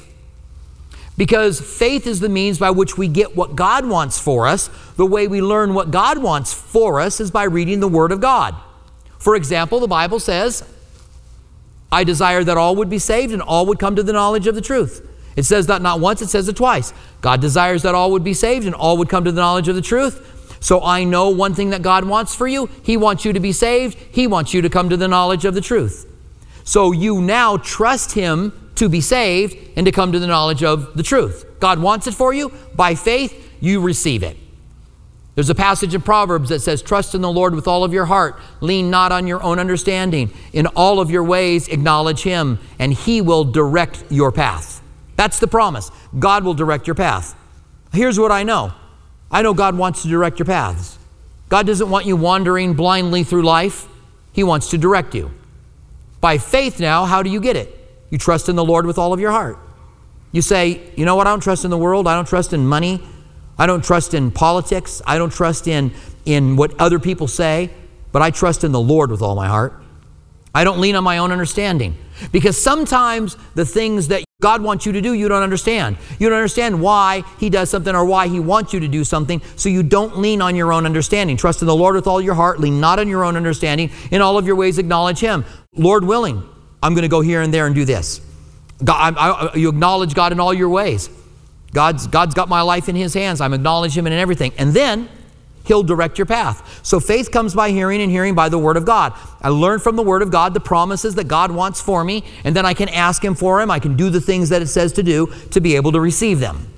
Because 1.18 1.60
faith 1.60 2.06
is 2.06 2.20
the 2.20 2.30
means 2.30 2.58
by 2.58 2.70
which 2.70 2.96
we 2.96 3.08
get 3.08 3.36
what 3.36 3.54
God 3.54 3.86
wants 3.86 4.18
for 4.18 4.46
us. 4.46 4.70
The 4.96 5.04
way 5.04 5.28
we 5.28 5.42
learn 5.42 5.74
what 5.74 5.90
God 5.90 6.18
wants 6.18 6.54
for 6.54 6.98
us 6.98 7.20
is 7.20 7.30
by 7.30 7.44
reading 7.44 7.80
the 7.80 7.88
Word 7.88 8.10
of 8.10 8.20
God. 8.20 8.54
For 9.18 9.36
example, 9.36 9.78
the 9.78 9.86
Bible 9.86 10.18
says, 10.18 10.64
I 11.92 12.04
desire 12.04 12.42
that 12.42 12.56
all 12.56 12.74
would 12.76 12.88
be 12.88 12.98
saved 12.98 13.34
and 13.34 13.42
all 13.42 13.66
would 13.66 13.78
come 13.78 13.96
to 13.96 14.02
the 14.02 14.14
knowledge 14.14 14.46
of 14.46 14.54
the 14.54 14.62
truth. 14.62 15.06
It 15.36 15.44
says 15.44 15.66
that 15.66 15.82
not 15.82 16.00
once, 16.00 16.22
it 16.22 16.28
says 16.28 16.48
it 16.48 16.56
twice. 16.56 16.92
God 17.20 17.40
desires 17.40 17.82
that 17.82 17.94
all 17.94 18.12
would 18.12 18.24
be 18.24 18.34
saved 18.34 18.66
and 18.66 18.74
all 18.74 18.96
would 18.96 19.10
come 19.10 19.24
to 19.24 19.32
the 19.32 19.40
knowledge 19.40 19.68
of 19.68 19.74
the 19.74 19.82
truth. 19.82 20.31
So 20.62 20.80
I 20.80 21.02
know 21.02 21.28
one 21.28 21.54
thing 21.54 21.70
that 21.70 21.82
God 21.82 22.04
wants 22.04 22.36
for 22.36 22.46
you. 22.46 22.70
He 22.84 22.96
wants 22.96 23.24
you 23.24 23.32
to 23.32 23.40
be 23.40 23.52
saved, 23.52 23.98
He 24.12 24.26
wants 24.28 24.54
you 24.54 24.62
to 24.62 24.70
come 24.70 24.88
to 24.88 24.96
the 24.96 25.08
knowledge 25.08 25.44
of 25.44 25.54
the 25.54 25.60
truth. 25.60 26.08
So 26.64 26.92
you 26.92 27.20
now 27.20 27.56
trust 27.56 28.12
Him 28.12 28.70
to 28.76 28.88
be 28.88 29.00
saved 29.00 29.56
and 29.76 29.84
to 29.84 29.92
come 29.92 30.12
to 30.12 30.20
the 30.20 30.26
knowledge 30.28 30.62
of 30.62 30.96
the 30.96 31.02
truth. 31.02 31.44
God 31.58 31.80
wants 31.80 32.06
it 32.06 32.14
for 32.14 32.32
you. 32.32 32.52
By 32.76 32.94
faith, 32.94 33.52
you 33.60 33.80
receive 33.80 34.22
it. 34.22 34.36
There's 35.34 35.50
a 35.50 35.54
passage 35.54 35.94
in 35.94 36.02
Proverbs 36.02 36.50
that 36.50 36.60
says, 36.60 36.80
Trust 36.80 37.16
in 37.16 37.22
the 37.22 37.30
Lord 37.30 37.56
with 37.56 37.66
all 37.66 37.82
of 37.82 37.92
your 37.92 38.04
heart, 38.04 38.38
lean 38.60 38.88
not 38.88 39.10
on 39.10 39.26
your 39.26 39.42
own 39.42 39.58
understanding. 39.58 40.32
In 40.52 40.66
all 40.68 41.00
of 41.00 41.10
your 41.10 41.24
ways, 41.24 41.66
acknowledge 41.68 42.22
Him, 42.22 42.60
and 42.78 42.92
He 42.92 43.20
will 43.20 43.44
direct 43.44 44.04
your 44.10 44.30
path. 44.30 44.80
That's 45.16 45.40
the 45.40 45.48
promise. 45.48 45.90
God 46.16 46.44
will 46.44 46.54
direct 46.54 46.86
your 46.86 46.94
path. 46.94 47.34
Here's 47.92 48.18
what 48.18 48.30
I 48.30 48.44
know 48.44 48.74
I 49.32 49.42
know 49.42 49.54
God 49.54 49.76
wants 49.76 50.02
to 50.02 50.08
direct 50.08 50.38
your 50.38 50.46
paths. 50.46 50.98
God 51.48 51.66
doesn't 51.66 51.88
want 51.88 52.06
you 52.06 52.16
wandering 52.16 52.74
blindly 52.74 53.24
through 53.24 53.42
life, 53.42 53.88
He 54.32 54.44
wants 54.44 54.68
to 54.70 54.78
direct 54.78 55.14
you. 55.14 55.30
By 56.20 56.38
faith, 56.38 56.78
now, 56.78 57.04
how 57.04 57.22
do 57.22 57.30
you 57.30 57.40
get 57.40 57.56
it? 57.56 57.78
You 58.10 58.18
trust 58.18 58.48
in 58.48 58.56
the 58.56 58.64
Lord 58.64 58.86
with 58.86 58.98
all 58.98 59.12
of 59.12 59.20
your 59.20 59.32
heart. 59.32 59.58
You 60.30 60.42
say, 60.42 60.90
you 60.96 61.04
know 61.04 61.16
what? 61.16 61.26
I 61.26 61.30
don't 61.30 61.42
trust 61.42 61.64
in 61.64 61.70
the 61.70 61.78
world. 61.78 62.06
I 62.06 62.14
don't 62.14 62.28
trust 62.28 62.52
in 62.52 62.66
money. 62.66 63.02
I 63.58 63.66
don't 63.66 63.84
trust 63.84 64.14
in 64.14 64.30
politics. 64.30 65.02
I 65.06 65.18
don't 65.18 65.32
trust 65.32 65.66
in, 65.66 65.92
in 66.24 66.56
what 66.56 66.78
other 66.80 66.98
people 66.98 67.28
say, 67.28 67.70
but 68.12 68.22
I 68.22 68.30
trust 68.30 68.64
in 68.64 68.72
the 68.72 68.80
Lord 68.80 69.10
with 69.10 69.22
all 69.22 69.34
my 69.34 69.48
heart. 69.48 69.82
I 70.54 70.64
don't 70.64 70.80
lean 70.80 70.94
on 70.96 71.04
my 71.04 71.18
own 71.18 71.32
understanding 71.32 71.96
because 72.30 72.60
sometimes 72.60 73.36
the 73.54 73.64
things 73.64 74.08
that 74.08 74.24
God 74.42 74.60
wants 74.60 74.84
you 74.84 74.92
to 74.92 75.00
do, 75.00 75.14
you 75.14 75.28
don't 75.28 75.42
understand. 75.42 75.96
You 76.18 76.28
don't 76.28 76.36
understand 76.36 76.82
why 76.82 77.22
He 77.38 77.48
does 77.48 77.70
something 77.70 77.94
or 77.94 78.04
why 78.04 78.28
He 78.28 78.40
wants 78.40 78.74
you 78.74 78.80
to 78.80 78.88
do 78.88 79.04
something, 79.04 79.40
so 79.56 79.68
you 79.70 79.82
don't 79.82 80.18
lean 80.18 80.42
on 80.42 80.54
your 80.56 80.72
own 80.72 80.84
understanding. 80.84 81.38
Trust 81.38 81.62
in 81.62 81.66
the 81.66 81.74
Lord 81.74 81.94
with 81.94 82.06
all 82.06 82.20
your 82.20 82.34
heart, 82.34 82.60
lean 82.60 82.80
not 82.80 82.98
on 82.98 83.08
your 83.08 83.24
own 83.24 83.36
understanding. 83.36 83.90
In 84.10 84.20
all 84.20 84.36
of 84.36 84.46
your 84.46 84.56
ways, 84.56 84.78
acknowledge 84.78 85.20
Him. 85.20 85.44
Lord 85.74 86.04
willing, 86.04 86.42
I'm 86.82 86.92
going 86.92 87.02
to 87.02 87.08
go 87.08 87.22
here 87.22 87.40
and 87.40 87.54
there 87.54 87.66
and 87.66 87.74
do 87.74 87.84
this. 87.84 88.20
God, 88.84 89.14
I, 89.16 89.30
I, 89.30 89.54
you 89.54 89.68
acknowledge 89.68 90.12
God 90.12 90.32
in 90.32 90.40
all 90.40 90.52
your 90.52 90.68
ways. 90.68 91.08
God's, 91.72 92.06
God's 92.08 92.34
got 92.34 92.48
my 92.48 92.62
life 92.62 92.88
in 92.88 92.96
His 92.96 93.14
hands. 93.14 93.40
I'm 93.40 93.54
acknowledging 93.54 94.00
Him 94.00 94.08
in 94.08 94.12
everything. 94.12 94.52
And 94.58 94.74
then 94.74 95.08
He'll 95.64 95.82
direct 95.82 96.18
your 96.18 96.26
path. 96.26 96.80
So 96.84 96.98
faith 96.98 97.30
comes 97.30 97.54
by 97.54 97.70
hearing 97.70 98.02
and 98.02 98.10
hearing 98.10 98.34
by 98.34 98.48
the 98.48 98.58
Word 98.58 98.76
of 98.76 98.84
God. 98.84 99.12
I 99.40 99.48
learn 99.48 99.78
from 99.78 99.96
the 99.96 100.02
Word 100.02 100.22
of 100.22 100.30
God 100.30 100.54
the 100.54 100.60
promises 100.60 101.14
that 101.14 101.28
God 101.28 101.52
wants 101.52 101.80
for 101.80 102.02
me, 102.04 102.24
and 102.44 102.56
then 102.56 102.66
I 102.66 102.74
can 102.74 102.88
ask 102.88 103.24
Him 103.24 103.34
for 103.34 103.60
them. 103.60 103.70
I 103.70 103.78
can 103.78 103.96
do 103.96 104.10
the 104.10 104.20
things 104.20 104.48
that 104.48 104.62
it 104.62 104.66
says 104.66 104.92
to 104.94 105.02
do 105.02 105.32
to 105.50 105.60
be 105.60 105.76
able 105.76 105.92
to 105.92 106.00
receive 106.00 106.40
them. 106.40 106.68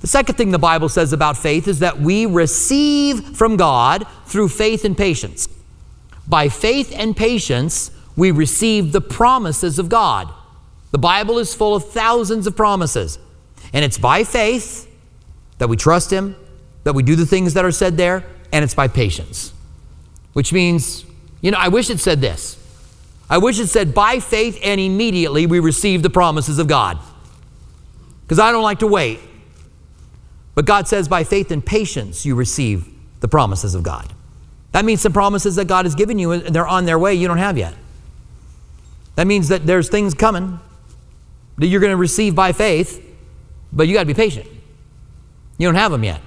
The 0.00 0.06
second 0.06 0.36
thing 0.36 0.50
the 0.50 0.58
Bible 0.58 0.88
says 0.88 1.12
about 1.12 1.36
faith 1.36 1.68
is 1.68 1.80
that 1.80 2.00
we 2.00 2.26
receive 2.26 3.36
from 3.36 3.56
God 3.56 4.06
through 4.26 4.48
faith 4.48 4.84
and 4.84 4.96
patience. 4.96 5.48
By 6.26 6.48
faith 6.48 6.92
and 6.96 7.16
patience, 7.16 7.90
we 8.16 8.30
receive 8.30 8.92
the 8.92 9.00
promises 9.00 9.78
of 9.78 9.88
God. 9.88 10.32
The 10.90 10.98
Bible 10.98 11.38
is 11.38 11.54
full 11.54 11.74
of 11.74 11.88
thousands 11.90 12.46
of 12.46 12.56
promises, 12.56 13.18
and 13.72 13.84
it's 13.84 13.98
by 13.98 14.24
faith 14.24 14.88
that 15.58 15.68
we 15.68 15.76
trust 15.76 16.10
Him, 16.10 16.34
that 16.84 16.94
we 16.94 17.02
do 17.02 17.16
the 17.16 17.26
things 17.26 17.54
that 17.54 17.64
are 17.64 17.72
said 17.72 17.96
there, 17.96 18.24
and 18.52 18.64
it's 18.64 18.74
by 18.74 18.88
patience. 18.88 19.52
Which 20.32 20.52
means, 20.52 21.04
you 21.40 21.50
know, 21.50 21.58
I 21.58 21.68
wish 21.68 21.90
it 21.90 22.00
said 22.00 22.20
this. 22.20 22.56
I 23.28 23.38
wish 23.38 23.60
it 23.60 23.68
said, 23.68 23.94
by 23.94 24.18
faith 24.18 24.58
and 24.62 24.80
immediately 24.80 25.46
we 25.46 25.60
receive 25.60 26.02
the 26.02 26.10
promises 26.10 26.58
of 26.58 26.66
God. 26.66 26.98
Because 28.22 28.38
I 28.38 28.50
don't 28.50 28.64
like 28.64 28.80
to 28.80 28.86
wait. 28.86 29.20
But 30.54 30.64
God 30.64 30.88
says, 30.88 31.08
by 31.08 31.22
faith 31.22 31.50
and 31.50 31.64
patience 31.64 32.26
you 32.26 32.34
receive 32.34 32.88
the 33.20 33.28
promises 33.28 33.74
of 33.74 33.82
God. 33.82 34.12
That 34.72 34.84
means 34.84 35.00
some 35.00 35.12
promises 35.12 35.56
that 35.56 35.66
God 35.66 35.84
has 35.84 35.94
given 35.94 36.18
you 36.18 36.32
and 36.32 36.54
they're 36.54 36.66
on 36.66 36.86
their 36.86 36.98
way, 36.98 37.14
you 37.14 37.28
don't 37.28 37.38
have 37.38 37.56
yet. 37.56 37.74
That 39.14 39.26
means 39.26 39.48
that 39.48 39.66
there's 39.66 39.88
things 39.88 40.14
coming 40.14 40.58
that 41.58 41.66
you're 41.66 41.80
going 41.80 41.90
to 41.90 41.96
receive 41.96 42.34
by 42.34 42.52
faith, 42.52 43.04
but 43.72 43.86
you 43.86 43.94
got 43.94 44.00
to 44.00 44.06
be 44.06 44.14
patient. 44.14 44.48
You 45.58 45.68
don't 45.68 45.74
have 45.74 45.92
them 45.92 46.02
yet. 46.02 46.20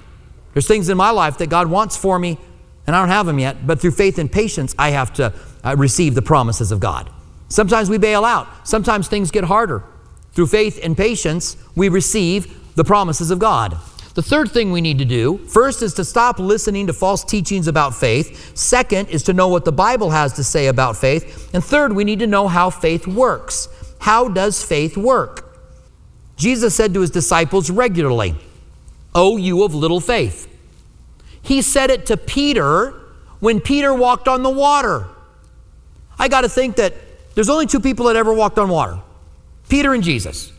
There's 0.54 0.66
things 0.66 0.88
in 0.88 0.96
my 0.96 1.10
life 1.10 1.36
that 1.38 1.50
God 1.50 1.68
wants 1.68 1.96
for 1.96 2.18
me, 2.18 2.38
and 2.86 2.96
I 2.96 3.00
don't 3.00 3.10
have 3.10 3.26
them 3.26 3.38
yet, 3.38 3.66
but 3.66 3.80
through 3.80 3.90
faith 3.90 4.18
and 4.18 4.30
patience, 4.30 4.74
I 4.78 4.90
have 4.90 5.12
to 5.14 5.34
uh, 5.62 5.74
receive 5.76 6.14
the 6.14 6.22
promises 6.22 6.72
of 6.72 6.80
God. 6.80 7.10
Sometimes 7.48 7.90
we 7.90 7.98
bail 7.98 8.24
out, 8.24 8.48
sometimes 8.66 9.08
things 9.08 9.30
get 9.30 9.44
harder. 9.44 9.84
Through 10.32 10.46
faith 10.46 10.80
and 10.82 10.96
patience, 10.96 11.56
we 11.76 11.88
receive 11.88 12.74
the 12.74 12.84
promises 12.84 13.30
of 13.30 13.38
God. 13.38 13.76
The 14.14 14.22
third 14.22 14.50
thing 14.52 14.70
we 14.70 14.80
need 14.80 14.98
to 14.98 15.04
do 15.04 15.38
first 15.38 15.82
is 15.82 15.92
to 15.94 16.04
stop 16.04 16.38
listening 16.38 16.86
to 16.86 16.92
false 16.92 17.24
teachings 17.24 17.66
about 17.66 17.94
faith. 17.94 18.56
Second 18.56 19.08
is 19.08 19.24
to 19.24 19.32
know 19.32 19.48
what 19.48 19.64
the 19.64 19.72
Bible 19.72 20.10
has 20.10 20.32
to 20.34 20.44
say 20.44 20.68
about 20.68 20.96
faith. 20.96 21.52
And 21.52 21.62
third, 21.64 21.92
we 21.92 22.04
need 22.04 22.20
to 22.20 22.26
know 22.28 22.46
how 22.46 22.70
faith 22.70 23.08
works. 23.08 23.68
How 23.98 24.28
does 24.28 24.64
faith 24.64 24.96
work? 24.96 25.58
Jesus 26.36 26.74
said 26.74 26.94
to 26.94 27.00
his 27.00 27.10
disciples 27.10 27.70
regularly, 27.70 28.36
O 29.14 29.36
you 29.36 29.62
of 29.62 29.74
little 29.74 30.00
faith. 30.00 30.48
He 31.40 31.62
said 31.62 31.90
it 31.90 32.06
to 32.06 32.16
Peter 32.16 32.94
when 33.40 33.60
Peter 33.60 33.92
walked 33.94 34.28
on 34.28 34.42
the 34.42 34.50
water. 34.50 35.06
I 36.18 36.28
got 36.28 36.40
to 36.40 36.48
think 36.48 36.76
that 36.76 36.94
there's 37.34 37.50
only 37.50 37.66
two 37.66 37.80
people 37.80 38.06
that 38.06 38.16
ever 38.16 38.32
walked 38.32 38.58
on 38.58 38.68
water 38.68 39.00
Peter 39.68 39.92
and 39.94 40.02
Jesus. 40.02 40.52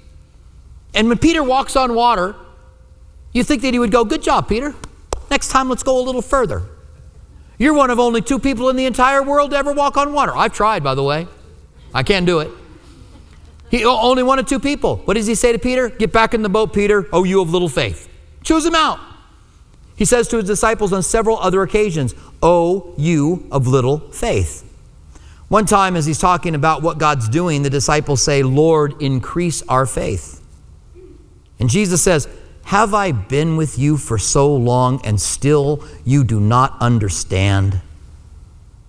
And 0.93 1.09
when 1.09 1.17
Peter 1.17 1.43
walks 1.43 1.75
on 1.75 1.93
water, 1.93 2.35
you 3.33 3.43
think 3.43 3.61
that 3.63 3.73
he 3.73 3.79
would 3.79 3.91
go, 3.91 4.05
Good 4.05 4.23
job, 4.23 4.47
Peter. 4.47 4.73
Next 5.29 5.49
time, 5.49 5.69
let's 5.69 5.83
go 5.83 5.99
a 5.99 6.03
little 6.03 6.21
further. 6.21 6.63
You're 7.57 7.73
one 7.73 7.89
of 7.89 7.99
only 7.99 8.21
two 8.21 8.39
people 8.39 8.69
in 8.69 8.75
the 8.75 8.85
entire 8.85 9.23
world 9.23 9.51
to 9.51 9.57
ever 9.57 9.73
walk 9.73 9.97
on 9.97 10.13
water. 10.13 10.35
I've 10.35 10.53
tried, 10.53 10.83
by 10.83 10.95
the 10.95 11.03
way. 11.03 11.27
I 11.93 12.03
can't 12.03 12.25
do 12.25 12.39
it. 12.39 12.51
He 13.69 13.83
only 13.85 14.23
one 14.23 14.39
of 14.39 14.45
two 14.45 14.59
people. 14.59 14.97
What 14.97 15.15
does 15.15 15.27
he 15.27 15.35
say 15.35 15.51
to 15.51 15.59
Peter? 15.59 15.89
Get 15.89 16.13
back 16.13 16.33
in 16.33 16.41
the 16.41 16.49
boat, 16.49 16.73
Peter. 16.73 17.07
Oh, 17.11 17.23
you 17.23 17.41
of 17.41 17.49
little 17.49 17.69
faith. 17.69 18.09
Chews 18.45 18.65
him 18.65 18.75
out. 18.75 18.99
He 19.97 20.05
says 20.05 20.27
to 20.29 20.37
his 20.37 20.45
disciples 20.45 20.93
on 20.93 21.03
several 21.03 21.37
other 21.39 21.61
occasions, 21.63 22.13
Oh, 22.41 22.93
you 22.97 23.47
of 23.51 23.67
little 23.67 23.99
faith. 24.11 24.61
One 25.47 25.65
time, 25.65 25.95
as 25.95 26.05
he's 26.05 26.19
talking 26.19 26.55
about 26.55 26.81
what 26.81 26.97
God's 26.97 27.27
doing, 27.27 27.63
the 27.63 27.69
disciples 27.69 28.21
say, 28.21 28.43
Lord, 28.43 29.01
increase 29.01 29.61
our 29.63 29.85
faith. 29.85 30.41
And 31.59 31.69
Jesus 31.69 32.01
says, 32.01 32.27
Have 32.65 32.93
I 32.93 33.11
been 33.11 33.57
with 33.57 33.79
you 33.79 33.97
for 33.97 34.17
so 34.17 34.53
long 34.53 35.03
and 35.05 35.19
still 35.19 35.83
you 36.03 36.23
do 36.23 36.39
not 36.39 36.77
understand? 36.79 37.81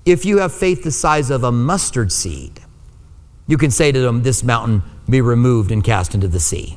If 0.05 0.25
you 0.25 0.39
have 0.39 0.53
faith 0.53 0.85
the 0.85 0.91
size 0.91 1.31
of 1.31 1.45
a 1.45 1.53
mustard 1.53 2.13
seed, 2.13 2.61
you 3.47 3.57
can 3.57 3.71
say 3.71 3.93
to 3.93 4.01
them, 4.01 4.23
This 4.23 4.43
mountain 4.43 4.83
be 5.09 5.21
removed 5.21 5.71
and 5.71 5.83
cast 5.85 6.15
into 6.15 6.29
the 6.29 6.41
sea. 6.41 6.77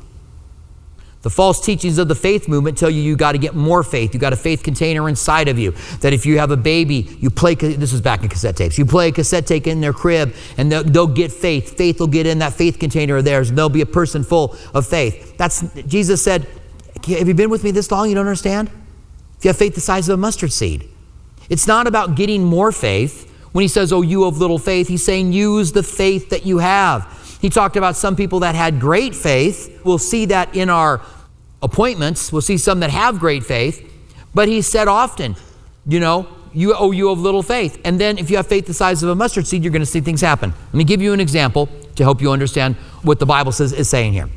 The 1.22 1.30
false 1.30 1.60
teachings 1.60 1.98
of 1.98 2.08
the 2.08 2.14
faith 2.14 2.48
movement 2.48 2.78
tell 2.78 2.88
you 2.88 3.02
you 3.02 3.14
got 3.14 3.32
to 3.32 3.38
get 3.38 3.54
more 3.54 3.82
faith. 3.82 4.14
You 4.14 4.20
got 4.20 4.32
a 4.32 4.36
faith 4.36 4.62
container 4.62 5.06
inside 5.06 5.48
of 5.48 5.58
you. 5.58 5.72
That 6.00 6.14
if 6.14 6.24
you 6.24 6.38
have 6.38 6.50
a 6.50 6.56
baby, 6.56 7.14
you 7.20 7.28
play, 7.28 7.54
this 7.54 7.92
is 7.92 8.00
back 8.00 8.22
in 8.22 8.30
cassette 8.30 8.56
tapes, 8.56 8.78
you 8.78 8.86
play 8.86 9.08
a 9.08 9.12
cassette 9.12 9.46
tape 9.46 9.66
in 9.66 9.82
their 9.82 9.92
crib 9.92 10.34
and 10.56 10.72
they'll, 10.72 10.82
they'll 10.82 11.06
get 11.06 11.30
faith. 11.30 11.76
Faith 11.76 12.00
will 12.00 12.06
get 12.06 12.26
in 12.26 12.38
that 12.38 12.54
faith 12.54 12.78
container 12.78 13.18
of 13.18 13.24
theirs 13.26 13.50
and 13.50 13.58
they'll 13.58 13.68
be 13.68 13.82
a 13.82 13.86
person 13.86 14.24
full 14.24 14.56
of 14.72 14.86
faith. 14.86 15.36
That's, 15.36 15.60
Jesus 15.82 16.22
said, 16.22 16.46
Have 17.06 17.28
you 17.28 17.34
been 17.34 17.50
with 17.50 17.64
me 17.64 17.70
this 17.70 17.90
long? 17.90 18.08
You 18.08 18.14
don't 18.14 18.26
understand? 18.26 18.70
If 19.36 19.44
you 19.44 19.48
have 19.48 19.58
faith 19.58 19.74
the 19.74 19.80
size 19.82 20.08
of 20.08 20.14
a 20.14 20.20
mustard 20.20 20.52
seed, 20.52 20.88
it's 21.50 21.66
not 21.66 21.86
about 21.86 22.14
getting 22.14 22.44
more 22.44 22.72
faith. 22.72 23.26
When 23.52 23.62
he 23.62 23.68
says, 23.68 23.92
Oh, 23.92 24.00
you 24.00 24.24
of 24.24 24.38
little 24.38 24.58
faith, 24.58 24.88
he's 24.88 25.04
saying, 25.04 25.32
Use 25.32 25.72
the 25.72 25.82
faith 25.82 26.30
that 26.30 26.46
you 26.46 26.58
have. 26.58 27.19
He 27.40 27.48
talked 27.48 27.76
about 27.76 27.96
some 27.96 28.16
people 28.16 28.40
that 28.40 28.54
had 28.54 28.80
great 28.80 29.14
faith. 29.14 29.80
We'll 29.84 29.98
see 29.98 30.26
that 30.26 30.54
in 30.54 30.68
our 30.68 31.00
appointments. 31.62 32.32
We'll 32.32 32.42
see 32.42 32.58
some 32.58 32.80
that 32.80 32.90
have 32.90 33.18
great 33.18 33.44
faith. 33.44 33.86
But 34.34 34.48
he 34.48 34.62
said 34.62 34.88
often, 34.88 35.36
you 35.86 36.00
know, 36.00 36.28
you 36.52 36.74
owe 36.74 36.90
you 36.90 37.10
of 37.10 37.20
little 37.20 37.42
faith. 37.42 37.80
And 37.84 38.00
then 38.00 38.18
if 38.18 38.30
you 38.30 38.36
have 38.36 38.46
faith 38.46 38.66
the 38.66 38.74
size 38.74 39.02
of 39.02 39.08
a 39.08 39.14
mustard 39.14 39.46
seed, 39.46 39.62
you're 39.62 39.72
going 39.72 39.80
to 39.82 39.86
see 39.86 40.00
things 40.00 40.20
happen. 40.20 40.50
Let 40.50 40.74
me 40.74 40.84
give 40.84 41.00
you 41.00 41.12
an 41.12 41.20
example 41.20 41.68
to 41.96 42.02
help 42.02 42.20
you 42.20 42.30
understand 42.30 42.76
what 43.02 43.18
the 43.18 43.26
Bible 43.26 43.52
says 43.52 43.72
is 43.72 43.88
saying 43.88 44.12
here. 44.12 44.28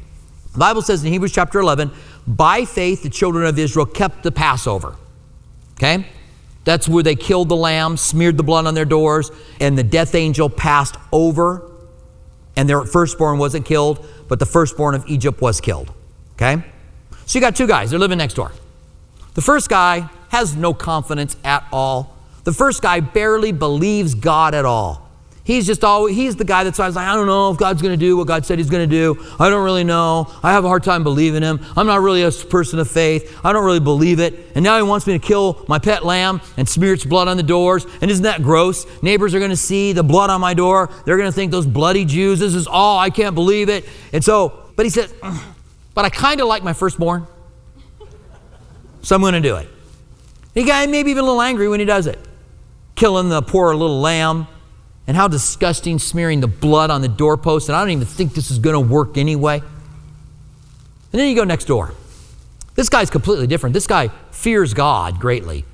The 0.53 0.59
Bible 0.59 0.81
says 0.81 1.03
in 1.03 1.11
Hebrews 1.11 1.33
chapter 1.33 1.59
11, 1.59 1.91
by 2.27 2.65
faith 2.65 3.03
the 3.03 3.09
children 3.09 3.45
of 3.45 3.57
Israel 3.57 3.85
kept 3.85 4.23
the 4.23 4.31
Passover. 4.31 4.95
Okay? 5.73 6.05
That's 6.63 6.87
where 6.87 7.03
they 7.03 7.15
killed 7.15 7.49
the 7.49 7.55
lamb, 7.55 7.97
smeared 7.97 8.37
the 8.37 8.43
blood 8.43 8.67
on 8.67 8.73
their 8.73 8.85
doors, 8.85 9.31
and 9.59 9.77
the 9.77 9.83
death 9.83 10.15
angel 10.15 10.49
passed 10.49 10.95
over 11.11 11.69
and 12.55 12.69
their 12.69 12.83
firstborn 12.83 13.39
wasn't 13.39 13.65
killed, 13.65 14.05
but 14.27 14.39
the 14.39 14.45
firstborn 14.45 14.95
of 14.95 15.07
Egypt 15.07 15.41
was 15.41 15.59
killed. 15.61 15.91
Okay? 16.33 16.63
So 17.25 17.39
you 17.39 17.41
got 17.41 17.55
two 17.55 17.67
guys, 17.67 17.89
they're 17.89 17.99
living 17.99 18.17
next 18.17 18.35
door. 18.35 18.51
The 19.33 19.41
first 19.41 19.69
guy 19.69 20.09
has 20.29 20.55
no 20.55 20.73
confidence 20.73 21.35
at 21.43 21.65
all. 21.71 22.15
The 22.43 22.53
first 22.53 22.81
guy 22.81 22.99
barely 22.99 23.51
believes 23.51 24.15
God 24.15 24.53
at 24.53 24.65
all. 24.65 25.02
He's 25.45 25.67
just 25.67 25.83
always, 25.83 26.15
he's 26.15 26.37
the 26.37 26.45
guy 26.45 26.63
that's 26.63 26.79
always 26.79 26.95
like, 26.95 27.05
I 27.05 27.15
don't 27.15 27.27
know 27.27 27.51
if 27.51 27.57
God's 27.57 27.81
going 27.81 27.91
to 27.91 27.97
do 27.97 28.15
what 28.15 28.27
God 28.27 28.45
said 28.45 28.59
he's 28.59 28.69
going 28.69 28.89
to 28.89 28.95
do. 28.95 29.21
I 29.37 29.49
don't 29.49 29.65
really 29.65 29.83
know. 29.83 30.31
I 30.41 30.53
have 30.53 30.63
a 30.63 30.69
hard 30.69 30.83
time 30.83 31.03
believing 31.03 31.43
him. 31.43 31.59
I'm 31.75 31.85
not 31.85 31.99
really 31.99 32.23
a 32.23 32.31
person 32.31 32.79
of 32.79 32.89
faith. 32.89 33.39
I 33.43 33.51
don't 33.51 33.65
really 33.65 33.81
believe 33.81 34.21
it. 34.21 34.51
And 34.55 34.63
now 34.63 34.77
he 34.77 34.83
wants 34.83 35.05
me 35.05 35.13
to 35.13 35.19
kill 35.19 35.65
my 35.67 35.79
pet 35.79 36.05
lamb 36.05 36.39
and 36.55 36.67
smear 36.67 36.93
its 36.93 37.03
blood 37.03 37.27
on 37.27 37.35
the 37.35 37.43
doors. 37.43 37.85
And 38.01 38.09
isn't 38.09 38.23
that 38.23 38.41
gross? 38.41 38.85
Neighbors 39.03 39.35
are 39.35 39.39
going 39.39 39.51
to 39.51 39.57
see 39.57 39.91
the 39.91 40.03
blood 40.03 40.29
on 40.29 40.39
my 40.39 40.53
door. 40.53 40.89
They're 41.05 41.17
going 41.17 41.29
to 41.29 41.35
think 41.35 41.51
those 41.51 41.67
bloody 41.67 42.05
Jews, 42.05 42.39
this 42.39 42.55
is 42.55 42.65
all, 42.65 42.97
I 42.97 43.09
can't 43.09 43.35
believe 43.35 43.67
it. 43.67 43.85
And 44.13 44.23
so, 44.23 44.71
but 44.77 44.85
he 44.85 44.89
said, 44.89 45.11
but 45.93 46.05
I 46.05 46.09
kind 46.09 46.39
of 46.39 46.47
like 46.47 46.63
my 46.63 46.71
firstborn. 46.73 47.27
So 49.01 49.13
I'm 49.13 49.21
going 49.21 49.33
to 49.33 49.41
do 49.41 49.57
it. 49.57 49.67
The 50.53 50.63
guy 50.63 50.85
may 50.85 51.03
be 51.03 51.11
even 51.11 51.25
a 51.25 51.27
little 51.27 51.41
angry 51.41 51.67
when 51.67 51.81
he 51.81 51.85
does 51.85 52.07
it. 52.07 52.17
Killing 52.95 53.27
the 53.27 53.41
poor 53.41 53.75
little 53.75 53.99
lamb 53.99 54.47
and 55.07 55.17
how 55.17 55.27
disgusting 55.27 55.99
smearing 55.99 56.39
the 56.39 56.47
blood 56.47 56.89
on 56.89 57.01
the 57.01 57.07
doorpost, 57.07 57.69
and 57.69 57.75
I 57.75 57.81
don't 57.81 57.91
even 57.91 58.05
think 58.05 58.33
this 58.33 58.51
is 58.51 58.59
going 58.59 58.73
to 58.73 58.93
work 58.93 59.17
anyway. 59.17 59.59
And 59.59 61.19
then 61.19 61.29
you 61.29 61.35
go 61.35 61.43
next 61.43 61.65
door. 61.65 61.93
This 62.75 62.89
guy's 62.89 63.09
completely 63.09 63.47
different. 63.47 63.73
This 63.73 63.87
guy 63.87 64.09
fears 64.31 64.73
God 64.73 65.19
greatly. 65.19 65.65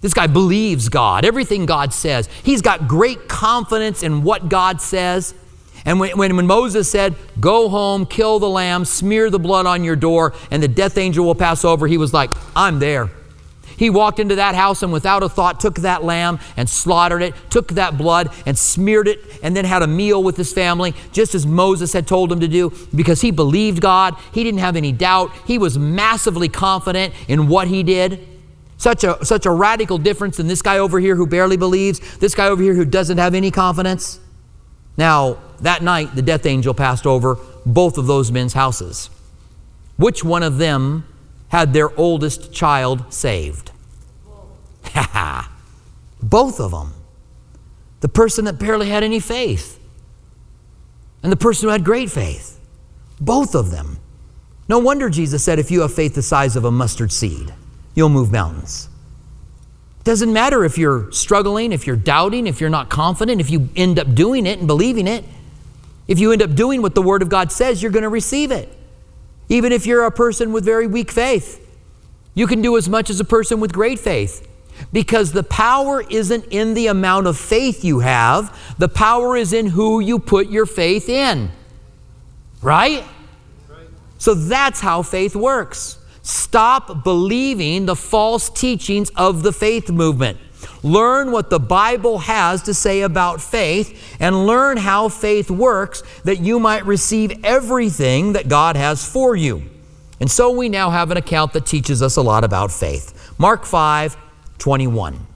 This 0.00 0.14
guy 0.14 0.26
believes 0.26 0.88
God, 0.88 1.24
everything 1.24 1.66
God 1.66 1.92
says. 1.92 2.28
He's 2.42 2.60
got 2.60 2.86
great 2.86 3.26
confidence 3.26 4.02
in 4.02 4.22
what 4.22 4.48
God 4.48 4.80
says. 4.80 5.34
And 5.86 5.98
when, 5.98 6.16
when, 6.16 6.36
when, 6.36 6.46
Moses 6.46 6.90
said, 6.90 7.14
Go 7.40 7.68
home, 7.68 8.06
kill 8.06 8.38
the 8.38 8.48
lamb, 8.48 8.84
smear 8.84 9.30
the 9.30 9.38
blood 9.38 9.66
on 9.66 9.82
your 9.82 9.96
door, 9.96 10.34
and 10.50 10.62
the 10.62 10.68
death 10.68 10.98
angel 10.98 11.24
will 11.24 11.34
pass 11.34 11.64
over, 11.64 11.86
he 11.86 11.98
was 11.98 12.12
like, 12.12 12.30
I'm 12.54 12.78
there. 12.78 13.10
He 13.76 13.90
walked 13.90 14.18
into 14.20 14.36
that 14.36 14.54
house 14.54 14.82
and 14.82 14.92
without 14.92 15.22
a 15.22 15.28
thought 15.28 15.60
took 15.60 15.76
that 15.80 16.04
lamb 16.04 16.38
and 16.56 16.68
slaughtered 16.68 17.22
it, 17.22 17.34
took 17.50 17.68
that 17.72 17.98
blood 17.98 18.30
and 18.46 18.56
smeared 18.56 19.08
it, 19.08 19.20
and 19.42 19.56
then 19.56 19.64
had 19.64 19.82
a 19.82 19.86
meal 19.86 20.22
with 20.22 20.36
his 20.36 20.52
family, 20.52 20.94
just 21.12 21.34
as 21.34 21.46
Moses 21.46 21.92
had 21.92 22.06
told 22.06 22.30
him 22.30 22.40
to 22.40 22.48
do, 22.48 22.72
because 22.94 23.20
he 23.20 23.30
believed 23.30 23.80
God. 23.80 24.14
He 24.32 24.44
didn't 24.44 24.60
have 24.60 24.76
any 24.76 24.92
doubt. 24.92 25.32
He 25.46 25.58
was 25.58 25.78
massively 25.78 26.48
confident 26.48 27.14
in 27.28 27.48
what 27.48 27.68
he 27.68 27.82
did. 27.82 28.26
Such 28.76 29.04
a, 29.04 29.24
such 29.24 29.46
a 29.46 29.50
radical 29.50 29.98
difference 29.98 30.36
than 30.36 30.46
this 30.46 30.62
guy 30.62 30.78
over 30.78 31.00
here 31.00 31.16
who 31.16 31.26
barely 31.26 31.56
believes, 31.56 32.18
this 32.18 32.34
guy 32.34 32.48
over 32.48 32.62
here 32.62 32.74
who 32.74 32.84
doesn't 32.84 33.18
have 33.18 33.34
any 33.34 33.50
confidence. 33.50 34.20
Now, 34.96 35.38
that 35.60 35.82
night, 35.82 36.14
the 36.14 36.22
death 36.22 36.46
angel 36.46 36.74
passed 36.74 37.06
over 37.06 37.38
both 37.64 37.98
of 37.98 38.06
those 38.06 38.30
men's 38.30 38.52
houses. 38.52 39.10
Which 39.96 40.24
one 40.24 40.42
of 40.42 40.58
them 40.58 41.06
had 41.48 41.72
their 41.72 41.98
oldest 41.98 42.52
child 42.52 43.12
saved? 43.12 43.70
both 46.22 46.60
of 46.60 46.70
them. 46.70 46.92
The 48.00 48.08
person 48.08 48.44
that 48.44 48.58
barely 48.58 48.88
had 48.88 49.02
any 49.02 49.20
faith, 49.20 49.80
and 51.22 51.32
the 51.32 51.36
person 51.36 51.66
who 51.66 51.72
had 51.72 51.84
great 51.84 52.10
faith. 52.10 52.60
Both 53.18 53.54
of 53.54 53.70
them. 53.70 53.98
No 54.68 54.78
wonder 54.78 55.08
Jesus 55.08 55.42
said, 55.42 55.58
if 55.58 55.70
you 55.70 55.80
have 55.80 55.94
faith 55.94 56.14
the 56.14 56.22
size 56.22 56.54
of 56.54 56.64
a 56.64 56.70
mustard 56.70 57.12
seed, 57.12 57.52
you'll 57.94 58.10
move 58.10 58.30
mountains. 58.30 58.90
Doesn't 60.04 60.32
matter 60.32 60.64
if 60.64 60.76
you're 60.76 61.10
struggling, 61.12 61.72
if 61.72 61.86
you're 61.86 61.96
doubting, 61.96 62.46
if 62.46 62.60
you're 62.60 62.68
not 62.68 62.90
confident, 62.90 63.40
if 63.40 63.50
you 63.50 63.70
end 63.74 63.98
up 63.98 64.14
doing 64.14 64.46
it 64.46 64.58
and 64.58 64.66
believing 64.66 65.06
it. 65.06 65.24
If 66.06 66.18
you 66.18 66.32
end 66.32 66.42
up 66.42 66.54
doing 66.54 66.82
what 66.82 66.94
the 66.94 67.00
Word 67.00 67.22
of 67.22 67.30
God 67.30 67.50
says, 67.50 67.82
you're 67.82 67.92
going 67.92 68.02
to 68.02 68.10
receive 68.10 68.50
it. 68.50 68.68
Even 69.48 69.72
if 69.72 69.86
you're 69.86 70.04
a 70.04 70.10
person 70.10 70.52
with 70.52 70.64
very 70.64 70.86
weak 70.86 71.10
faith, 71.10 71.60
you 72.34 72.46
can 72.46 72.62
do 72.62 72.76
as 72.76 72.88
much 72.88 73.10
as 73.10 73.20
a 73.20 73.24
person 73.24 73.60
with 73.60 73.72
great 73.72 73.98
faith. 73.98 74.48
Because 74.92 75.32
the 75.32 75.44
power 75.44 76.02
isn't 76.10 76.46
in 76.46 76.74
the 76.74 76.88
amount 76.88 77.26
of 77.26 77.38
faith 77.38 77.84
you 77.84 78.00
have, 78.00 78.56
the 78.78 78.88
power 78.88 79.36
is 79.36 79.52
in 79.52 79.66
who 79.66 80.00
you 80.00 80.18
put 80.18 80.48
your 80.48 80.66
faith 80.66 81.08
in. 81.08 81.50
Right? 82.60 83.04
So 84.18 84.34
that's 84.34 84.80
how 84.80 85.02
faith 85.02 85.36
works. 85.36 85.98
Stop 86.22 87.04
believing 87.04 87.86
the 87.86 87.94
false 87.94 88.48
teachings 88.48 89.10
of 89.10 89.42
the 89.42 89.52
faith 89.52 89.90
movement. 89.90 90.38
Learn 90.82 91.32
what 91.32 91.50
the 91.50 91.60
Bible 91.60 92.18
has 92.18 92.62
to 92.62 92.74
say 92.74 93.02
about 93.02 93.40
faith 93.40 94.16
and 94.20 94.46
learn 94.46 94.76
how 94.76 95.08
faith 95.08 95.50
works 95.50 96.02
that 96.24 96.40
you 96.40 96.60
might 96.60 96.84
receive 96.84 97.44
everything 97.44 98.34
that 98.34 98.48
God 98.48 98.76
has 98.76 99.06
for 99.06 99.34
you. 99.34 99.62
And 100.20 100.30
so 100.30 100.50
we 100.50 100.68
now 100.68 100.90
have 100.90 101.10
an 101.10 101.16
account 101.16 101.52
that 101.52 101.66
teaches 101.66 102.02
us 102.02 102.16
a 102.16 102.22
lot 102.22 102.44
about 102.44 102.70
faith. 102.70 103.34
Mark 103.38 103.64
5 103.64 104.16
21. 104.58 105.26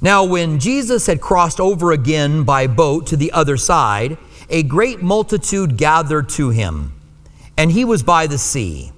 Now, 0.00 0.24
when 0.24 0.58
Jesus 0.58 1.06
had 1.06 1.20
crossed 1.20 1.60
over 1.60 1.92
again 1.92 2.44
by 2.44 2.66
boat 2.66 3.08
to 3.08 3.16
the 3.16 3.32
other 3.32 3.56
side, 3.58 4.16
a 4.48 4.62
great 4.62 5.02
multitude 5.02 5.76
gathered 5.76 6.28
to 6.30 6.50
him, 6.50 6.94
and 7.56 7.70
he 7.70 7.84
was 7.84 8.02
by 8.02 8.26
the 8.26 8.38
sea 8.38 8.92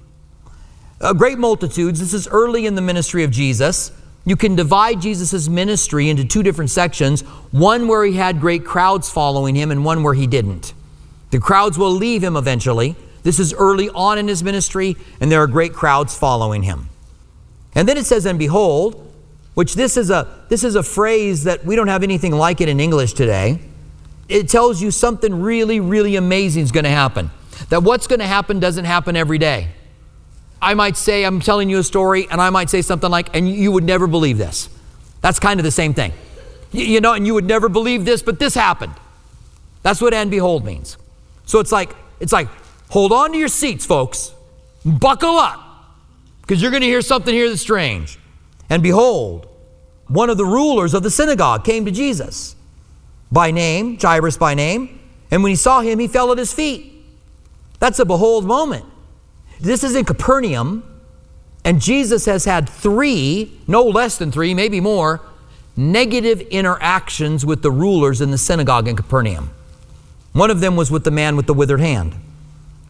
A 1.00 1.12
great 1.12 1.38
multitudes. 1.38 1.98
This 1.98 2.14
is 2.14 2.28
early 2.28 2.66
in 2.66 2.76
the 2.76 2.82
ministry 2.82 3.24
of 3.24 3.32
Jesus. 3.32 3.90
You 4.24 4.36
can 4.36 4.54
divide 4.54 5.00
Jesus' 5.00 5.48
ministry 5.48 6.08
into 6.08 6.24
two 6.24 6.42
different 6.42 6.70
sections 6.70 7.22
one 7.50 7.88
where 7.88 8.04
he 8.04 8.14
had 8.14 8.40
great 8.40 8.64
crowds 8.64 9.10
following 9.10 9.54
him, 9.54 9.70
and 9.70 9.84
one 9.84 10.02
where 10.02 10.14
he 10.14 10.26
didn't. 10.26 10.74
The 11.30 11.40
crowds 11.40 11.78
will 11.78 11.90
leave 11.90 12.22
him 12.22 12.36
eventually. 12.36 12.94
This 13.22 13.38
is 13.38 13.54
early 13.54 13.88
on 13.90 14.18
in 14.18 14.28
his 14.28 14.42
ministry, 14.42 14.96
and 15.20 15.30
there 15.30 15.42
are 15.42 15.46
great 15.46 15.72
crowds 15.72 16.16
following 16.16 16.62
him. 16.62 16.88
And 17.74 17.88
then 17.88 17.96
it 17.96 18.04
says, 18.04 18.26
And 18.26 18.38
behold, 18.38 19.12
which 19.54 19.74
this 19.74 19.96
is 19.96 20.10
a 20.10 20.44
this 20.48 20.64
is 20.64 20.74
a 20.74 20.82
phrase 20.82 21.44
that 21.44 21.64
we 21.64 21.76
don't 21.76 21.88
have 21.88 22.02
anything 22.02 22.32
like 22.32 22.60
it 22.60 22.68
in 22.68 22.80
English 22.80 23.12
today. 23.12 23.60
It 24.28 24.48
tells 24.48 24.80
you 24.80 24.90
something 24.90 25.42
really, 25.42 25.80
really 25.80 26.16
amazing 26.16 26.62
is 26.62 26.72
going 26.72 26.84
to 26.84 26.90
happen. 26.90 27.30
That 27.68 27.82
what's 27.82 28.06
going 28.06 28.20
to 28.20 28.26
happen 28.26 28.60
doesn't 28.60 28.84
happen 28.84 29.16
every 29.16 29.38
day. 29.38 29.68
I 30.62 30.74
might 30.74 30.96
say, 30.96 31.24
I'm 31.24 31.40
telling 31.40 31.68
you 31.68 31.78
a 31.78 31.82
story, 31.82 32.28
and 32.30 32.40
I 32.40 32.48
might 32.50 32.70
say 32.70 32.82
something 32.82 33.10
like, 33.10 33.34
and 33.36 33.50
you 33.50 33.72
would 33.72 33.84
never 33.84 34.06
believe 34.06 34.38
this. 34.38 34.68
That's 35.20 35.40
kind 35.40 35.58
of 35.58 35.64
the 35.64 35.72
same 35.72 35.92
thing. 35.92 36.12
You 36.70 37.00
know, 37.00 37.12
and 37.12 37.26
you 37.26 37.34
would 37.34 37.44
never 37.44 37.68
believe 37.68 38.04
this, 38.04 38.22
but 38.22 38.38
this 38.38 38.54
happened. 38.54 38.94
That's 39.82 40.00
what 40.00 40.14
and 40.14 40.30
behold 40.30 40.64
means. 40.64 40.96
So 41.44 41.58
it's 41.58 41.72
like, 41.72 41.94
it's 42.20 42.32
like, 42.32 42.48
hold 42.88 43.10
on 43.12 43.32
to 43.32 43.38
your 43.38 43.48
seats, 43.48 43.84
folks. 43.84 44.32
Buckle 44.84 45.36
up, 45.36 45.60
because 46.40 46.62
you're 46.62 46.70
going 46.70 46.82
to 46.82 46.86
hear 46.86 47.02
something 47.02 47.34
here 47.34 47.48
that's 47.48 47.60
strange. 47.60 48.18
And 48.70 48.82
behold, 48.82 49.48
one 50.06 50.30
of 50.30 50.36
the 50.36 50.46
rulers 50.46 50.94
of 50.94 51.02
the 51.02 51.10
synagogue 51.10 51.64
came 51.64 51.84
to 51.84 51.90
Jesus 51.90 52.54
by 53.30 53.50
name, 53.50 53.98
Jairus 53.98 54.36
by 54.36 54.54
name, 54.54 55.00
and 55.30 55.42
when 55.42 55.50
he 55.50 55.56
saw 55.56 55.80
him, 55.80 55.98
he 55.98 56.06
fell 56.06 56.30
at 56.30 56.38
his 56.38 56.52
feet. 56.52 57.04
That's 57.80 57.98
a 57.98 58.04
behold 58.04 58.44
moment. 58.44 58.84
This 59.62 59.84
is 59.84 59.94
in 59.94 60.04
Capernaum, 60.04 60.82
and 61.64 61.80
Jesus 61.80 62.26
has 62.26 62.44
had 62.44 62.68
three, 62.68 63.60
no 63.68 63.84
less 63.84 64.18
than 64.18 64.32
three, 64.32 64.54
maybe 64.54 64.80
more, 64.80 65.20
negative 65.76 66.40
interactions 66.40 67.46
with 67.46 67.62
the 67.62 67.70
rulers 67.70 68.20
in 68.20 68.32
the 68.32 68.38
synagogue 68.38 68.88
in 68.88 68.96
Capernaum. 68.96 69.50
One 70.32 70.50
of 70.50 70.58
them 70.58 70.74
was 70.74 70.90
with 70.90 71.04
the 71.04 71.12
man 71.12 71.36
with 71.36 71.46
the 71.46 71.54
withered 71.54 71.78
hand. 71.78 72.16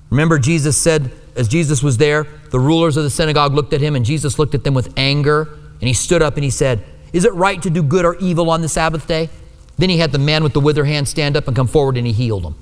Remember, 0.09 0.39
Jesus 0.39 0.79
said, 0.79 1.13
as 1.37 1.47
Jesus 1.47 1.83
was 1.83 1.99
there, 1.99 2.27
the 2.51 2.59
rulers 2.59 2.97
of 2.97 3.05
the 3.05 3.11
synagogue 3.11 3.53
looked 3.53 3.75
at 3.75 3.83
him, 3.83 3.95
and 3.95 4.03
Jesus 4.03 4.39
looked 4.39 4.55
at 4.55 4.65
them 4.65 4.73
with 4.73 4.95
anger, 4.97 5.51
and 5.81 5.89
he 5.89 5.93
stood 5.93 6.23
up 6.23 6.37
and 6.37 6.45
he 6.45 6.51
said, 6.51 6.83
Is 7.13 7.27
it 7.27 7.35
right 7.35 7.61
to 7.61 7.69
do 7.69 7.83
good 7.83 8.07
or 8.07 8.17
evil 8.17 8.49
on 8.49 8.63
the 8.63 8.69
Sabbath 8.69 9.07
day? 9.07 9.29
Then 9.77 9.91
he 9.91 9.99
had 9.99 10.13
the 10.13 10.19
man 10.19 10.43
with 10.43 10.55
the 10.55 10.61
withered 10.61 10.87
hand 10.87 11.07
stand 11.07 11.37
up 11.37 11.49
and 11.49 11.55
come 11.55 11.67
forward, 11.67 11.99
and 11.99 12.07
he 12.07 12.15
healed 12.15 12.45
him. 12.45 12.55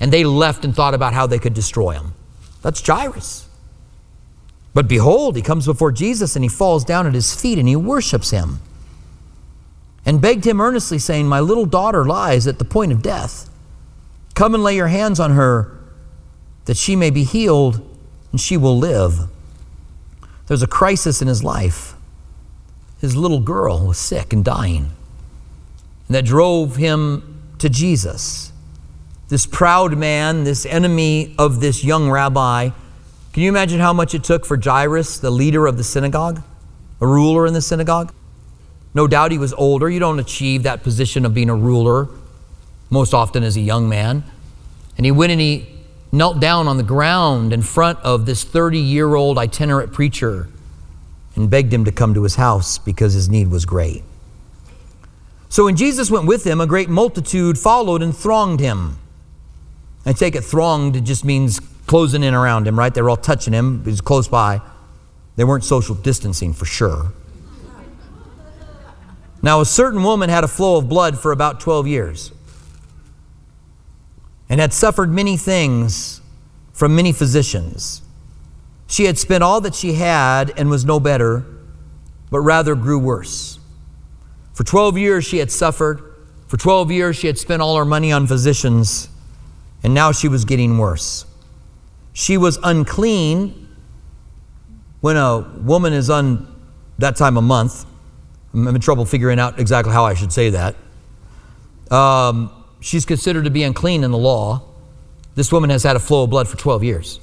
And 0.00 0.12
they 0.12 0.24
left 0.24 0.66
and 0.66 0.76
thought 0.76 0.92
about 0.92 1.14
how 1.14 1.26
they 1.26 1.38
could 1.38 1.54
destroy 1.54 1.92
him. 1.92 2.12
That's 2.60 2.84
Jairus. 2.86 3.43
But 4.74 4.88
behold, 4.88 5.36
he 5.36 5.42
comes 5.42 5.66
before 5.66 5.92
Jesus 5.92 6.34
and 6.34 6.44
he 6.44 6.48
falls 6.48 6.84
down 6.84 7.06
at 7.06 7.14
his 7.14 7.40
feet 7.40 7.58
and 7.58 7.68
he 7.68 7.76
worships 7.76 8.30
him 8.30 8.58
and 10.04 10.20
begged 10.20 10.44
him 10.44 10.60
earnestly, 10.60 10.98
saying, 10.98 11.26
My 11.26 11.40
little 11.40 11.64
daughter 11.64 12.04
lies 12.04 12.46
at 12.46 12.58
the 12.58 12.64
point 12.64 12.92
of 12.92 13.00
death. 13.00 13.48
Come 14.34 14.52
and 14.52 14.62
lay 14.62 14.74
your 14.76 14.88
hands 14.88 15.20
on 15.20 15.30
her 15.30 15.78
that 16.64 16.76
she 16.76 16.96
may 16.96 17.10
be 17.10 17.22
healed 17.22 17.80
and 18.32 18.40
she 18.40 18.56
will 18.56 18.76
live. 18.76 19.28
There's 20.46 20.62
a 20.62 20.66
crisis 20.66 21.22
in 21.22 21.28
his 21.28 21.44
life. 21.44 21.94
His 23.00 23.16
little 23.16 23.40
girl 23.40 23.86
was 23.86 23.96
sick 23.96 24.32
and 24.32 24.44
dying. 24.44 24.90
And 26.08 26.16
that 26.16 26.24
drove 26.24 26.76
him 26.76 27.42
to 27.58 27.68
Jesus. 27.68 28.52
This 29.28 29.46
proud 29.46 29.96
man, 29.96 30.44
this 30.44 30.66
enemy 30.66 31.34
of 31.38 31.60
this 31.60 31.84
young 31.84 32.10
rabbi, 32.10 32.70
can 33.34 33.42
you 33.42 33.48
imagine 33.48 33.80
how 33.80 33.92
much 33.92 34.14
it 34.14 34.22
took 34.22 34.46
for 34.46 34.56
Jairus, 34.56 35.18
the 35.18 35.32
leader 35.32 35.66
of 35.66 35.76
the 35.76 35.82
synagogue, 35.82 36.40
a 37.00 37.06
ruler 37.06 37.48
in 37.48 37.52
the 37.52 37.60
synagogue? 37.60 38.14
No 38.94 39.08
doubt 39.08 39.32
he 39.32 39.38
was 39.38 39.52
older. 39.54 39.90
You 39.90 39.98
don't 39.98 40.20
achieve 40.20 40.62
that 40.62 40.84
position 40.84 41.26
of 41.26 41.34
being 41.34 41.50
a 41.50 41.54
ruler 41.56 42.06
most 42.90 43.12
often 43.12 43.42
as 43.42 43.56
a 43.56 43.60
young 43.60 43.88
man. 43.88 44.22
And 44.96 45.04
he 45.04 45.10
went 45.10 45.32
and 45.32 45.40
he 45.40 45.66
knelt 46.12 46.38
down 46.38 46.68
on 46.68 46.76
the 46.76 46.84
ground 46.84 47.52
in 47.52 47.60
front 47.60 47.98
of 48.04 48.24
this 48.24 48.44
30 48.44 48.78
year 48.78 49.16
old 49.16 49.36
itinerant 49.36 49.92
preacher 49.92 50.48
and 51.34 51.50
begged 51.50 51.74
him 51.74 51.84
to 51.86 51.90
come 51.90 52.14
to 52.14 52.22
his 52.22 52.36
house 52.36 52.78
because 52.78 53.14
his 53.14 53.28
need 53.28 53.50
was 53.50 53.64
great. 53.64 54.04
So 55.48 55.64
when 55.64 55.74
Jesus 55.74 56.08
went 56.08 56.26
with 56.26 56.46
him, 56.46 56.60
a 56.60 56.68
great 56.68 56.88
multitude 56.88 57.58
followed 57.58 58.00
and 58.00 58.16
thronged 58.16 58.60
him. 58.60 58.96
I 60.06 60.12
take 60.12 60.36
it 60.36 60.44
thronged, 60.44 61.04
just 61.04 61.24
means 61.24 61.60
closing 61.86 62.22
in 62.22 62.34
around 62.34 62.66
him, 62.66 62.78
right? 62.78 62.92
They 62.92 63.02
were 63.02 63.10
all 63.10 63.16
touching 63.16 63.52
him. 63.52 63.84
He 63.84 63.90
was 63.90 64.00
close 64.00 64.28
by. 64.28 64.60
They 65.36 65.44
weren't 65.44 65.64
social 65.64 65.94
distancing 65.94 66.52
for 66.52 66.64
sure. 66.64 67.12
Now, 69.42 69.60
a 69.60 69.66
certain 69.66 70.02
woman 70.02 70.30
had 70.30 70.42
a 70.42 70.48
flow 70.48 70.76
of 70.76 70.88
blood 70.88 71.18
for 71.18 71.30
about 71.30 71.60
12 71.60 71.86
years 71.86 72.32
and 74.48 74.60
had 74.60 74.72
suffered 74.72 75.10
many 75.10 75.36
things 75.36 76.20
from 76.72 76.96
many 76.96 77.12
physicians. 77.12 78.02
She 78.86 79.04
had 79.04 79.18
spent 79.18 79.42
all 79.42 79.60
that 79.62 79.74
she 79.74 79.94
had 79.94 80.52
and 80.56 80.70
was 80.70 80.84
no 80.84 80.98
better, 81.00 81.44
but 82.30 82.40
rather 82.40 82.74
grew 82.74 82.98
worse. 82.98 83.58
For 84.54 84.64
12 84.64 84.96
years 84.96 85.24
she 85.24 85.38
had 85.38 85.50
suffered. 85.50 86.14
For 86.46 86.56
12 86.56 86.90
years 86.90 87.16
she 87.16 87.26
had 87.26 87.38
spent 87.38 87.60
all 87.60 87.76
her 87.76 87.84
money 87.84 88.12
on 88.12 88.26
physicians, 88.26 89.08
and 89.82 89.92
now 89.92 90.12
she 90.12 90.28
was 90.28 90.44
getting 90.44 90.78
worse. 90.78 91.26
She 92.14 92.38
was 92.38 92.58
unclean 92.62 93.68
when 95.00 95.16
a 95.16 95.40
woman 95.40 95.92
is 95.92 96.08
on 96.08 96.46
that 96.98 97.16
time 97.16 97.36
of 97.36 97.44
month. 97.44 97.84
I'm 98.54 98.64
having 98.64 98.80
trouble 98.80 99.04
figuring 99.04 99.40
out 99.40 99.58
exactly 99.58 99.92
how 99.92 100.04
I 100.04 100.14
should 100.14 100.32
say 100.32 100.50
that. 100.50 100.76
Um, 101.90 102.50
she's 102.80 103.04
considered 103.04 103.44
to 103.44 103.50
be 103.50 103.64
unclean 103.64 104.04
in 104.04 104.12
the 104.12 104.18
law. 104.18 104.62
This 105.34 105.52
woman 105.52 105.70
has 105.70 105.82
had 105.82 105.96
a 105.96 105.98
flow 105.98 106.22
of 106.22 106.30
blood 106.30 106.46
for 106.48 106.56
12 106.56 106.84
years. 106.84 107.20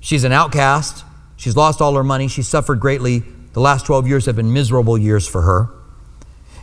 She's 0.00 0.24
an 0.24 0.32
outcast. 0.32 1.04
She's 1.36 1.56
lost 1.56 1.80
all 1.80 1.94
her 1.94 2.04
money. 2.04 2.26
She 2.26 2.42
suffered 2.42 2.80
greatly. 2.80 3.20
The 3.52 3.60
last 3.60 3.86
12 3.86 4.08
years 4.08 4.26
have 4.26 4.34
been 4.34 4.52
miserable 4.52 4.98
years 4.98 5.26
for 5.26 5.42
her. 5.42 5.70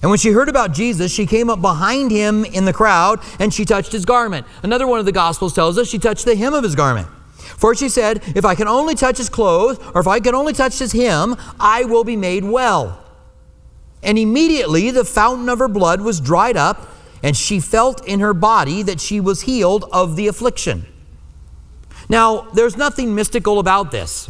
And 0.05 0.11
when 0.11 0.19
she 0.19 0.33
heard 0.33 0.49
about 0.49 0.71
Jesus, 0.71 1.11
she 1.11 1.25
came 1.25 1.49
up 1.49 1.61
behind 1.61 2.11
him 2.11 2.45
in 2.45 2.65
the 2.65 2.73
crowd 2.73 3.19
and 3.39 3.51
she 3.51 3.65
touched 3.65 3.91
his 3.91 4.05
garment. 4.05 4.45
Another 4.61 4.85
one 4.85 4.99
of 4.99 5.05
the 5.05 5.11
Gospels 5.11 5.51
tells 5.51 5.79
us 5.79 5.89
she 5.89 5.97
touched 5.97 6.25
the 6.25 6.35
hem 6.35 6.53
of 6.53 6.63
his 6.63 6.75
garment. 6.75 7.07
For 7.57 7.73
she 7.73 7.89
said, 7.89 8.21
If 8.35 8.45
I 8.45 8.53
can 8.53 8.67
only 8.67 8.93
touch 8.93 9.17
his 9.17 9.29
clothes, 9.29 9.79
or 9.95 10.01
if 10.01 10.07
I 10.07 10.19
can 10.19 10.35
only 10.35 10.53
touch 10.53 10.77
his 10.77 10.91
hem, 10.91 11.35
I 11.59 11.85
will 11.85 12.03
be 12.03 12.15
made 12.15 12.43
well. 12.43 13.03
And 14.03 14.19
immediately 14.19 14.91
the 14.91 15.05
fountain 15.05 15.49
of 15.49 15.57
her 15.57 15.67
blood 15.67 16.01
was 16.01 16.21
dried 16.21 16.55
up, 16.55 16.87
and 17.23 17.35
she 17.35 17.59
felt 17.59 18.07
in 18.07 18.19
her 18.19 18.35
body 18.35 18.83
that 18.83 19.01
she 19.01 19.19
was 19.19 19.41
healed 19.41 19.85
of 19.91 20.17
the 20.17 20.27
affliction. 20.27 20.85
Now, 22.09 22.41
there's 22.53 22.77
nothing 22.77 23.15
mystical 23.15 23.57
about 23.57 23.89
this. 23.89 24.29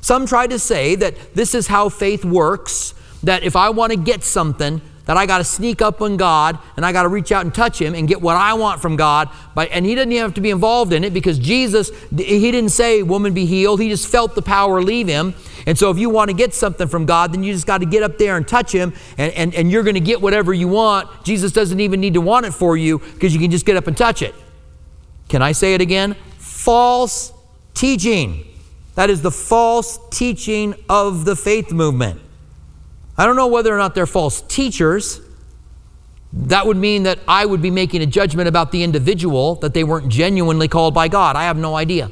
Some 0.00 0.26
try 0.26 0.46
to 0.46 0.60
say 0.60 0.94
that 0.94 1.34
this 1.34 1.56
is 1.56 1.66
how 1.66 1.88
faith 1.88 2.24
works, 2.24 2.94
that 3.24 3.42
if 3.42 3.56
I 3.56 3.70
want 3.70 3.90
to 3.90 3.98
get 3.98 4.22
something, 4.22 4.80
that 5.08 5.16
I 5.16 5.24
got 5.24 5.38
to 5.38 5.44
sneak 5.44 5.80
up 5.80 6.02
on 6.02 6.18
God 6.18 6.58
and 6.76 6.84
I 6.84 6.92
got 6.92 7.04
to 7.04 7.08
reach 7.08 7.32
out 7.32 7.42
and 7.42 7.54
touch 7.54 7.80
Him 7.80 7.94
and 7.94 8.06
get 8.06 8.20
what 8.20 8.36
I 8.36 8.52
want 8.52 8.82
from 8.82 8.94
God. 8.94 9.30
But, 9.54 9.70
and 9.72 9.86
He 9.86 9.94
doesn't 9.94 10.12
even 10.12 10.22
have 10.22 10.34
to 10.34 10.42
be 10.42 10.50
involved 10.50 10.92
in 10.92 11.02
it 11.02 11.14
because 11.14 11.38
Jesus, 11.38 11.90
He 12.14 12.50
didn't 12.50 12.72
say, 12.72 13.02
woman 13.02 13.32
be 13.32 13.46
healed. 13.46 13.80
He 13.80 13.88
just 13.88 14.06
felt 14.06 14.34
the 14.34 14.42
power 14.42 14.82
leave 14.82 15.08
Him. 15.08 15.34
And 15.66 15.78
so 15.78 15.90
if 15.90 15.98
you 15.98 16.10
want 16.10 16.28
to 16.28 16.36
get 16.36 16.52
something 16.52 16.86
from 16.88 17.06
God, 17.06 17.32
then 17.32 17.42
you 17.42 17.54
just 17.54 17.66
got 17.66 17.78
to 17.78 17.86
get 17.86 18.02
up 18.02 18.18
there 18.18 18.36
and 18.36 18.46
touch 18.46 18.70
Him 18.70 18.92
and, 19.16 19.32
and, 19.32 19.54
and 19.54 19.70
you're 19.72 19.82
going 19.82 19.94
to 19.94 20.00
get 20.00 20.20
whatever 20.20 20.52
you 20.52 20.68
want. 20.68 21.24
Jesus 21.24 21.52
doesn't 21.52 21.80
even 21.80 22.02
need 22.02 22.12
to 22.12 22.20
want 22.20 22.44
it 22.44 22.52
for 22.52 22.76
you 22.76 22.98
because 22.98 23.32
you 23.32 23.40
can 23.40 23.50
just 23.50 23.64
get 23.64 23.78
up 23.78 23.86
and 23.86 23.96
touch 23.96 24.20
it. 24.20 24.34
Can 25.30 25.40
I 25.40 25.52
say 25.52 25.72
it 25.72 25.80
again? 25.80 26.16
False 26.36 27.32
teaching. 27.72 28.44
That 28.94 29.08
is 29.08 29.22
the 29.22 29.30
false 29.30 29.98
teaching 30.10 30.74
of 30.86 31.24
the 31.24 31.34
faith 31.34 31.72
movement. 31.72 32.20
I 33.18 33.26
don't 33.26 33.36
know 33.36 33.48
whether 33.48 33.74
or 33.74 33.78
not 33.78 33.96
they're 33.96 34.06
false 34.06 34.40
teachers. 34.42 35.20
That 36.32 36.66
would 36.66 36.76
mean 36.76 37.02
that 37.02 37.18
I 37.26 37.44
would 37.44 37.60
be 37.60 37.70
making 37.70 38.00
a 38.00 38.06
judgment 38.06 38.48
about 38.48 38.70
the 38.70 38.84
individual 38.84 39.56
that 39.56 39.74
they 39.74 39.82
weren't 39.82 40.08
genuinely 40.08 40.68
called 40.68 40.94
by 40.94 41.08
God. 41.08 41.34
I 41.34 41.44
have 41.44 41.56
no 41.56 41.74
idea. 41.74 42.10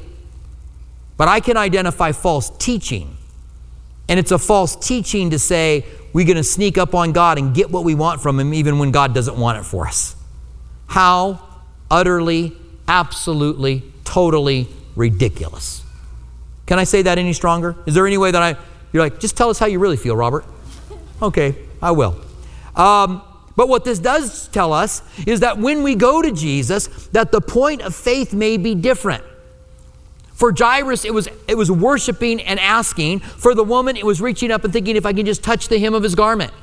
But 1.15 1.29
I 1.29 1.39
can 1.39 1.55
identify 1.55 2.11
false 2.11 2.49
teaching. 2.57 3.15
And 4.09 4.19
it's 4.19 4.31
a 4.31 4.37
false 4.37 4.75
teaching 4.75 5.29
to 5.29 5.39
say 5.39 5.85
we're 6.13 6.25
going 6.25 6.37
to 6.37 6.43
sneak 6.43 6.77
up 6.77 6.93
on 6.93 7.13
God 7.13 7.37
and 7.37 7.55
get 7.55 7.71
what 7.71 7.83
we 7.83 7.95
want 7.95 8.21
from 8.21 8.39
Him 8.39 8.53
even 8.53 8.77
when 8.79 8.91
God 8.91 9.13
doesn't 9.13 9.37
want 9.37 9.59
it 9.59 9.63
for 9.63 9.87
us. 9.87 10.15
How 10.87 11.39
utterly, 11.89 12.55
absolutely, 12.87 13.83
totally 14.03 14.67
ridiculous. 14.95 15.83
Can 16.65 16.79
I 16.79 16.83
say 16.83 17.01
that 17.03 17.17
any 17.17 17.33
stronger? 17.33 17.75
Is 17.85 17.93
there 17.93 18.07
any 18.07 18.17
way 18.17 18.31
that 18.31 18.41
I, 18.41 18.57
you're 18.91 19.03
like, 19.03 19.19
just 19.19 19.37
tell 19.37 19.49
us 19.49 19.59
how 19.59 19.67
you 19.67 19.79
really 19.79 19.97
feel, 19.97 20.15
Robert? 20.15 20.45
Okay, 21.21 21.55
I 21.81 21.91
will. 21.91 22.19
Um, 22.75 23.21
but 23.55 23.69
what 23.69 23.83
this 23.83 23.97
does 23.97 24.47
tell 24.49 24.71
us 24.71 25.01
is 25.25 25.39
that 25.39 25.57
when 25.57 25.81
we 25.81 25.95
go 25.95 26.21
to 26.21 26.31
Jesus, 26.31 26.87
that 27.07 27.31
the 27.31 27.41
point 27.41 27.81
of 27.81 27.95
faith 27.95 28.33
may 28.33 28.57
be 28.57 28.75
different. 28.75 29.23
For 30.33 30.53
Jairus, 30.55 31.03
it 31.03 31.13
was, 31.13 31.27
it 31.47 31.57
was 31.57 31.71
worshiping 31.71 32.39
and 32.41 32.59
asking. 32.59 33.21
For 33.21 33.55
the 33.55 33.63
woman, 33.63 33.97
it 33.97 34.05
was 34.05 34.21
reaching 34.21 34.51
up 34.51 34.63
and 34.63 34.71
thinking, 34.71 34.95
if 34.95 35.07
I 35.07 35.13
can 35.13 35.25
just 35.25 35.43
touch 35.43 35.67
the 35.67 35.79
hem 35.79 35.95
of 35.95 36.03
his 36.03 36.13
garment. 36.13 36.53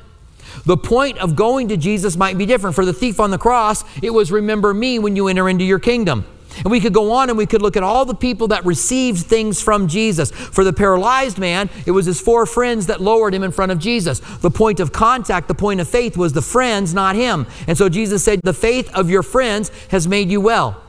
The 0.65 0.77
point 0.77 1.17
of 1.17 1.35
going 1.35 1.67
to 1.67 1.75
Jesus 1.75 2.15
might 2.15 2.37
be 2.37 2.45
different. 2.45 2.75
For 2.75 2.85
the 2.85 2.93
thief 2.93 3.19
on 3.19 3.31
the 3.31 3.37
cross, 3.37 3.83
it 4.01 4.11
was 4.11 4.31
remember 4.31 4.73
me 4.73 4.97
when 4.99 5.17
you 5.17 5.27
enter 5.27 5.49
into 5.49 5.65
your 5.65 5.79
kingdom. 5.79 6.25
And 6.57 6.71
we 6.71 6.79
could 6.79 6.93
go 6.93 7.11
on 7.11 7.29
and 7.29 7.37
we 7.37 7.45
could 7.45 7.61
look 7.61 7.75
at 7.75 7.83
all 7.83 8.05
the 8.05 8.15
people 8.15 8.47
that 8.49 8.65
received 8.65 9.25
things 9.25 9.61
from 9.61 9.87
Jesus. 9.87 10.31
For 10.31 10.63
the 10.63 10.73
paralyzed 10.73 11.37
man, 11.37 11.69
it 11.85 11.91
was 11.91 12.05
his 12.05 12.21
four 12.21 12.45
friends 12.45 12.87
that 12.87 13.01
lowered 13.01 13.33
him 13.33 13.43
in 13.43 13.51
front 13.51 13.71
of 13.71 13.79
Jesus. 13.79 14.19
The 14.19 14.51
point 14.51 14.79
of 14.79 14.91
contact, 14.91 15.47
the 15.47 15.55
point 15.55 15.79
of 15.79 15.87
faith 15.87 16.17
was 16.17 16.33
the 16.33 16.41
friends, 16.41 16.93
not 16.93 17.15
him. 17.15 17.45
And 17.67 17.77
so 17.77 17.89
Jesus 17.89 18.23
said, 18.23 18.41
The 18.43 18.53
faith 18.53 18.93
of 18.93 19.09
your 19.09 19.23
friends 19.23 19.71
has 19.89 20.07
made 20.07 20.29
you 20.29 20.41
well. 20.41 20.81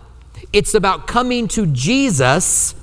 It's 0.52 0.74
about 0.74 1.06
coming 1.06 1.48
to 1.48 1.66
Jesus. 1.66 2.74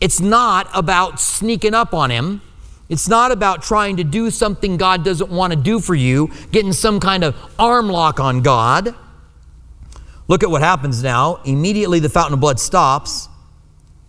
It's 0.00 0.20
not 0.20 0.68
about 0.74 1.20
sneaking 1.20 1.74
up 1.74 1.94
on 1.94 2.10
him. 2.10 2.42
It's 2.88 3.08
not 3.08 3.32
about 3.32 3.62
trying 3.62 3.98
to 3.98 4.04
do 4.04 4.30
something 4.30 4.76
God 4.78 5.04
doesn't 5.04 5.30
want 5.30 5.52
to 5.52 5.58
do 5.58 5.78
for 5.78 5.94
you, 5.94 6.30
getting 6.52 6.72
some 6.72 7.00
kind 7.00 7.22
of 7.22 7.36
arm 7.58 7.88
lock 7.88 8.18
on 8.18 8.40
God. 8.40 8.94
Look 10.28 10.42
at 10.42 10.50
what 10.50 10.60
happens 10.60 11.02
now. 11.02 11.40
Immediately 11.44 12.00
the 12.00 12.10
fountain 12.10 12.34
of 12.34 12.40
blood 12.40 12.60
stops, 12.60 13.28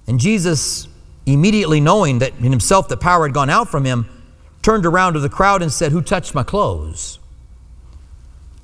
and 0.06 0.20
Jesus, 0.20 0.88
immediately 1.26 1.80
knowing 1.80 2.20
that 2.20 2.34
in 2.40 2.52
himself 2.52 2.90
the 2.90 2.98
power 2.98 3.26
had 3.26 3.34
gone 3.34 3.50
out 3.50 3.70
from 3.70 3.86
him, 3.86 4.08
turned 4.62 4.86
around 4.86 5.14
to 5.14 5.20
the 5.20 5.30
crowd 5.30 5.62
and 5.62 5.72
said, 5.72 5.94
Who 5.94 6.02
touched 6.02 6.36
my 6.36 6.44
clothes? 6.44 7.20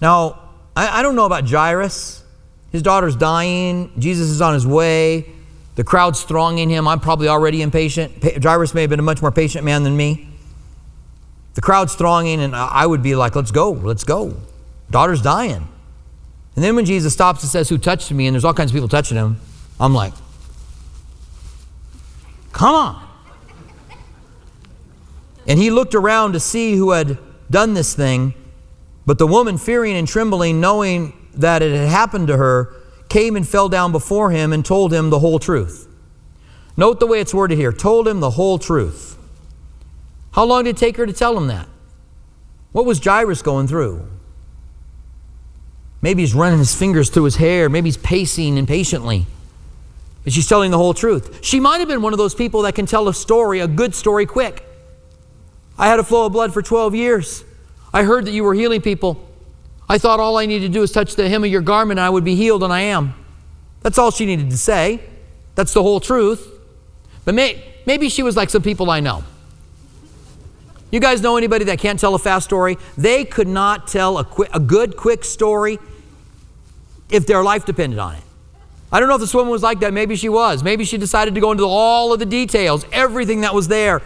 Now, 0.01 0.39
I, 0.75 0.99
I 0.99 1.01
don't 1.01 1.15
know 1.15 1.25
about 1.25 1.49
Jairus. 1.49 2.23
His 2.71 2.81
daughter's 2.81 3.15
dying. 3.15 3.91
Jesus 3.97 4.29
is 4.29 4.41
on 4.41 4.53
his 4.53 4.67
way. 4.67 5.31
The 5.75 5.83
crowd's 5.83 6.23
thronging 6.23 6.69
him. 6.69 6.87
I'm 6.87 6.99
probably 6.99 7.29
already 7.29 7.61
impatient. 7.61 8.43
Jairus 8.43 8.73
may 8.73 8.81
have 8.81 8.89
been 8.89 8.99
a 8.99 9.03
much 9.03 9.21
more 9.21 9.31
patient 9.31 9.63
man 9.63 9.83
than 9.83 9.95
me. 9.95 10.27
The 11.53 11.61
crowd's 11.61 11.95
thronging, 11.95 12.41
and 12.41 12.53
I 12.53 12.85
would 12.85 13.01
be 13.01 13.15
like, 13.15 13.33
Let's 13.35 13.51
go, 13.51 13.71
let's 13.71 14.03
go. 14.03 14.35
Daughter's 14.91 15.21
dying. 15.21 15.69
And 16.55 16.63
then 16.63 16.75
when 16.75 16.85
Jesus 16.85 17.13
stops 17.13 17.43
and 17.43 17.49
says, 17.49 17.69
Who 17.69 17.77
touched 17.77 18.11
me? 18.11 18.27
and 18.27 18.33
there's 18.33 18.45
all 18.45 18.53
kinds 18.53 18.71
of 18.71 18.75
people 18.75 18.87
touching 18.87 19.17
him, 19.17 19.39
I'm 19.79 19.93
like, 19.93 20.13
Come 22.51 22.73
on. 22.73 23.07
And 25.47 25.59
he 25.59 25.69
looked 25.69 25.93
around 25.93 26.33
to 26.33 26.39
see 26.39 26.75
who 26.75 26.91
had 26.91 27.17
done 27.51 27.73
this 27.73 27.93
thing. 27.93 28.33
But 29.05 29.19
the 29.19 29.27
woman, 29.27 29.57
fearing 29.57 29.95
and 29.95 30.07
trembling, 30.07 30.59
knowing 30.59 31.13
that 31.35 31.61
it 31.61 31.75
had 31.75 31.89
happened 31.89 32.27
to 32.27 32.37
her, 32.37 32.73
came 33.09 33.35
and 33.35 33.47
fell 33.47 33.69
down 33.69 33.91
before 33.91 34.31
him 34.31 34.53
and 34.53 34.65
told 34.65 34.93
him 34.93 35.09
the 35.09 35.19
whole 35.19 35.37
truth. 35.37 35.87
Note 36.77 36.99
the 36.99 37.07
way 37.07 37.19
it's 37.19 37.33
worded 37.33 37.57
here 37.57 37.71
told 37.71 38.07
him 38.07 38.19
the 38.19 38.31
whole 38.31 38.57
truth. 38.57 39.17
How 40.31 40.43
long 40.43 40.63
did 40.63 40.71
it 40.71 40.79
take 40.79 40.97
her 40.97 41.05
to 41.05 41.13
tell 41.13 41.37
him 41.37 41.47
that? 41.47 41.67
What 42.71 42.85
was 42.85 43.03
Jairus 43.03 43.41
going 43.41 43.67
through? 43.67 44.07
Maybe 46.05 46.21
he's 46.21 46.35
running 46.35 46.59
his 46.59 46.75
fingers 46.75 47.09
through 47.09 47.23
his 47.23 47.37
hair. 47.37 47.67
Maybe 47.67 47.87
he's 47.87 47.97
pacing 47.97 48.59
impatiently. 48.59 49.25
But 50.23 50.33
she's 50.33 50.47
telling 50.47 50.69
the 50.69 50.77
whole 50.77 50.93
truth. 50.93 51.43
She 51.43 51.59
might 51.59 51.79
have 51.79 51.87
been 51.87 52.03
one 52.03 52.13
of 52.13 52.19
those 52.19 52.35
people 52.35 52.61
that 52.61 52.75
can 52.75 52.85
tell 52.85 53.07
a 53.07 53.13
story, 53.15 53.59
a 53.59 53.67
good 53.67 53.95
story, 53.95 54.27
quick. 54.27 54.63
I 55.79 55.87
had 55.87 55.97
a 55.97 56.03
flow 56.03 56.27
of 56.27 56.31
blood 56.31 56.53
for 56.53 56.61
12 56.61 56.93
years. 56.93 57.43
I 57.91 58.03
heard 58.03 58.25
that 58.25 58.33
you 58.33 58.43
were 58.43 58.53
healing 58.53 58.81
people. 58.81 59.27
I 59.89 59.97
thought 59.97 60.19
all 60.19 60.37
I 60.37 60.45
needed 60.45 60.67
to 60.67 60.73
do 60.73 60.83
is 60.83 60.91
touch 60.91 61.15
the 61.15 61.27
hem 61.27 61.43
of 61.43 61.49
your 61.49 61.61
garment 61.61 61.97
and 61.97 62.05
I 62.05 62.11
would 62.11 62.23
be 62.23 62.35
healed, 62.35 62.61
and 62.61 62.71
I 62.71 62.81
am. 62.81 63.15
That's 63.81 63.97
all 63.97 64.11
she 64.11 64.27
needed 64.27 64.51
to 64.51 64.57
say. 64.59 65.01
That's 65.55 65.73
the 65.73 65.81
whole 65.81 65.99
truth. 65.99 66.47
But 67.23 67.33
may, 67.33 67.63
maybe 67.87 68.09
she 68.09 68.21
was 68.21 68.37
like 68.37 68.51
some 68.51 68.61
people 68.61 68.91
I 68.91 68.99
know. 68.99 69.23
You 70.91 70.99
guys 70.99 71.23
know 71.23 71.35
anybody 71.35 71.65
that 71.65 71.79
can't 71.79 71.99
tell 71.99 72.13
a 72.13 72.19
fast 72.19 72.45
story? 72.45 72.77
They 72.95 73.25
could 73.25 73.47
not 73.47 73.87
tell 73.87 74.19
a, 74.19 74.23
quick, 74.23 74.51
a 74.53 74.59
good, 74.59 74.97
quick 74.97 75.23
story 75.23 75.79
if 77.09 77.25
their 77.27 77.43
life 77.43 77.65
depended 77.65 77.99
on 77.99 78.15
it. 78.15 78.23
I 78.91 78.99
don't 78.99 79.09
know 79.09 79.15
if 79.15 79.21
this 79.21 79.33
woman 79.33 79.51
was 79.51 79.63
like 79.63 79.79
that. 79.81 79.93
Maybe 79.93 80.15
she 80.15 80.29
was. 80.29 80.63
Maybe 80.63 80.85
she 80.85 80.97
decided 80.97 81.35
to 81.35 81.41
go 81.41 81.51
into 81.51 81.65
all 81.65 82.13
of 82.13 82.19
the 82.19 82.25
details, 82.25 82.85
everything 82.91 83.41
that 83.41 83.53
was 83.53 83.67
there. 83.67 84.01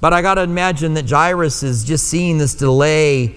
But 0.00 0.12
I 0.12 0.22
got 0.22 0.34
to 0.34 0.42
imagine 0.42 0.94
that 0.94 1.10
Jairus 1.10 1.62
is 1.62 1.84
just 1.84 2.06
seeing 2.06 2.38
this 2.38 2.54
delay 2.54 3.34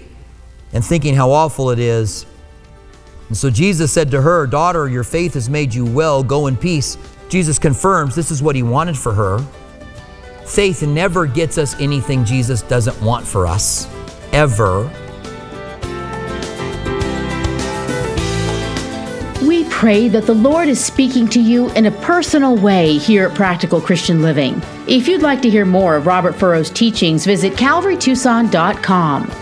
and 0.72 0.84
thinking 0.84 1.14
how 1.14 1.30
awful 1.30 1.70
it 1.70 1.78
is. 1.78 2.24
And 3.28 3.36
so 3.36 3.50
Jesus 3.50 3.90
said 3.90 4.10
to 4.12 4.22
her, 4.22 4.46
Daughter, 4.46 4.88
your 4.88 5.04
faith 5.04 5.34
has 5.34 5.48
made 5.48 5.74
you 5.74 5.84
well. 5.84 6.22
Go 6.22 6.46
in 6.46 6.56
peace. 6.56 6.96
Jesus 7.28 7.58
confirms 7.58 8.14
this 8.14 8.30
is 8.30 8.42
what 8.42 8.54
he 8.54 8.62
wanted 8.62 8.96
for 8.96 9.12
her. 9.12 9.38
Faith 10.46 10.82
never 10.82 11.26
gets 11.26 11.56
us 11.56 11.74
anything 11.80 12.24
Jesus 12.24 12.62
doesn't 12.62 13.00
want 13.00 13.26
for 13.26 13.46
us, 13.46 13.88
ever. 14.32 14.90
Pray 19.82 20.06
that 20.06 20.26
the 20.26 20.32
Lord 20.32 20.68
is 20.68 20.78
speaking 20.78 21.26
to 21.26 21.40
you 21.40 21.68
in 21.70 21.86
a 21.86 21.90
personal 21.90 22.54
way 22.54 22.98
here 22.98 23.26
at 23.26 23.34
Practical 23.34 23.80
Christian 23.80 24.22
Living. 24.22 24.62
If 24.86 25.08
you'd 25.08 25.22
like 25.22 25.42
to 25.42 25.50
hear 25.50 25.64
more 25.64 25.96
of 25.96 26.06
Robert 26.06 26.36
Furrow's 26.36 26.70
teachings, 26.70 27.26
visit 27.26 27.54
calvarytucson.com. 27.54 29.41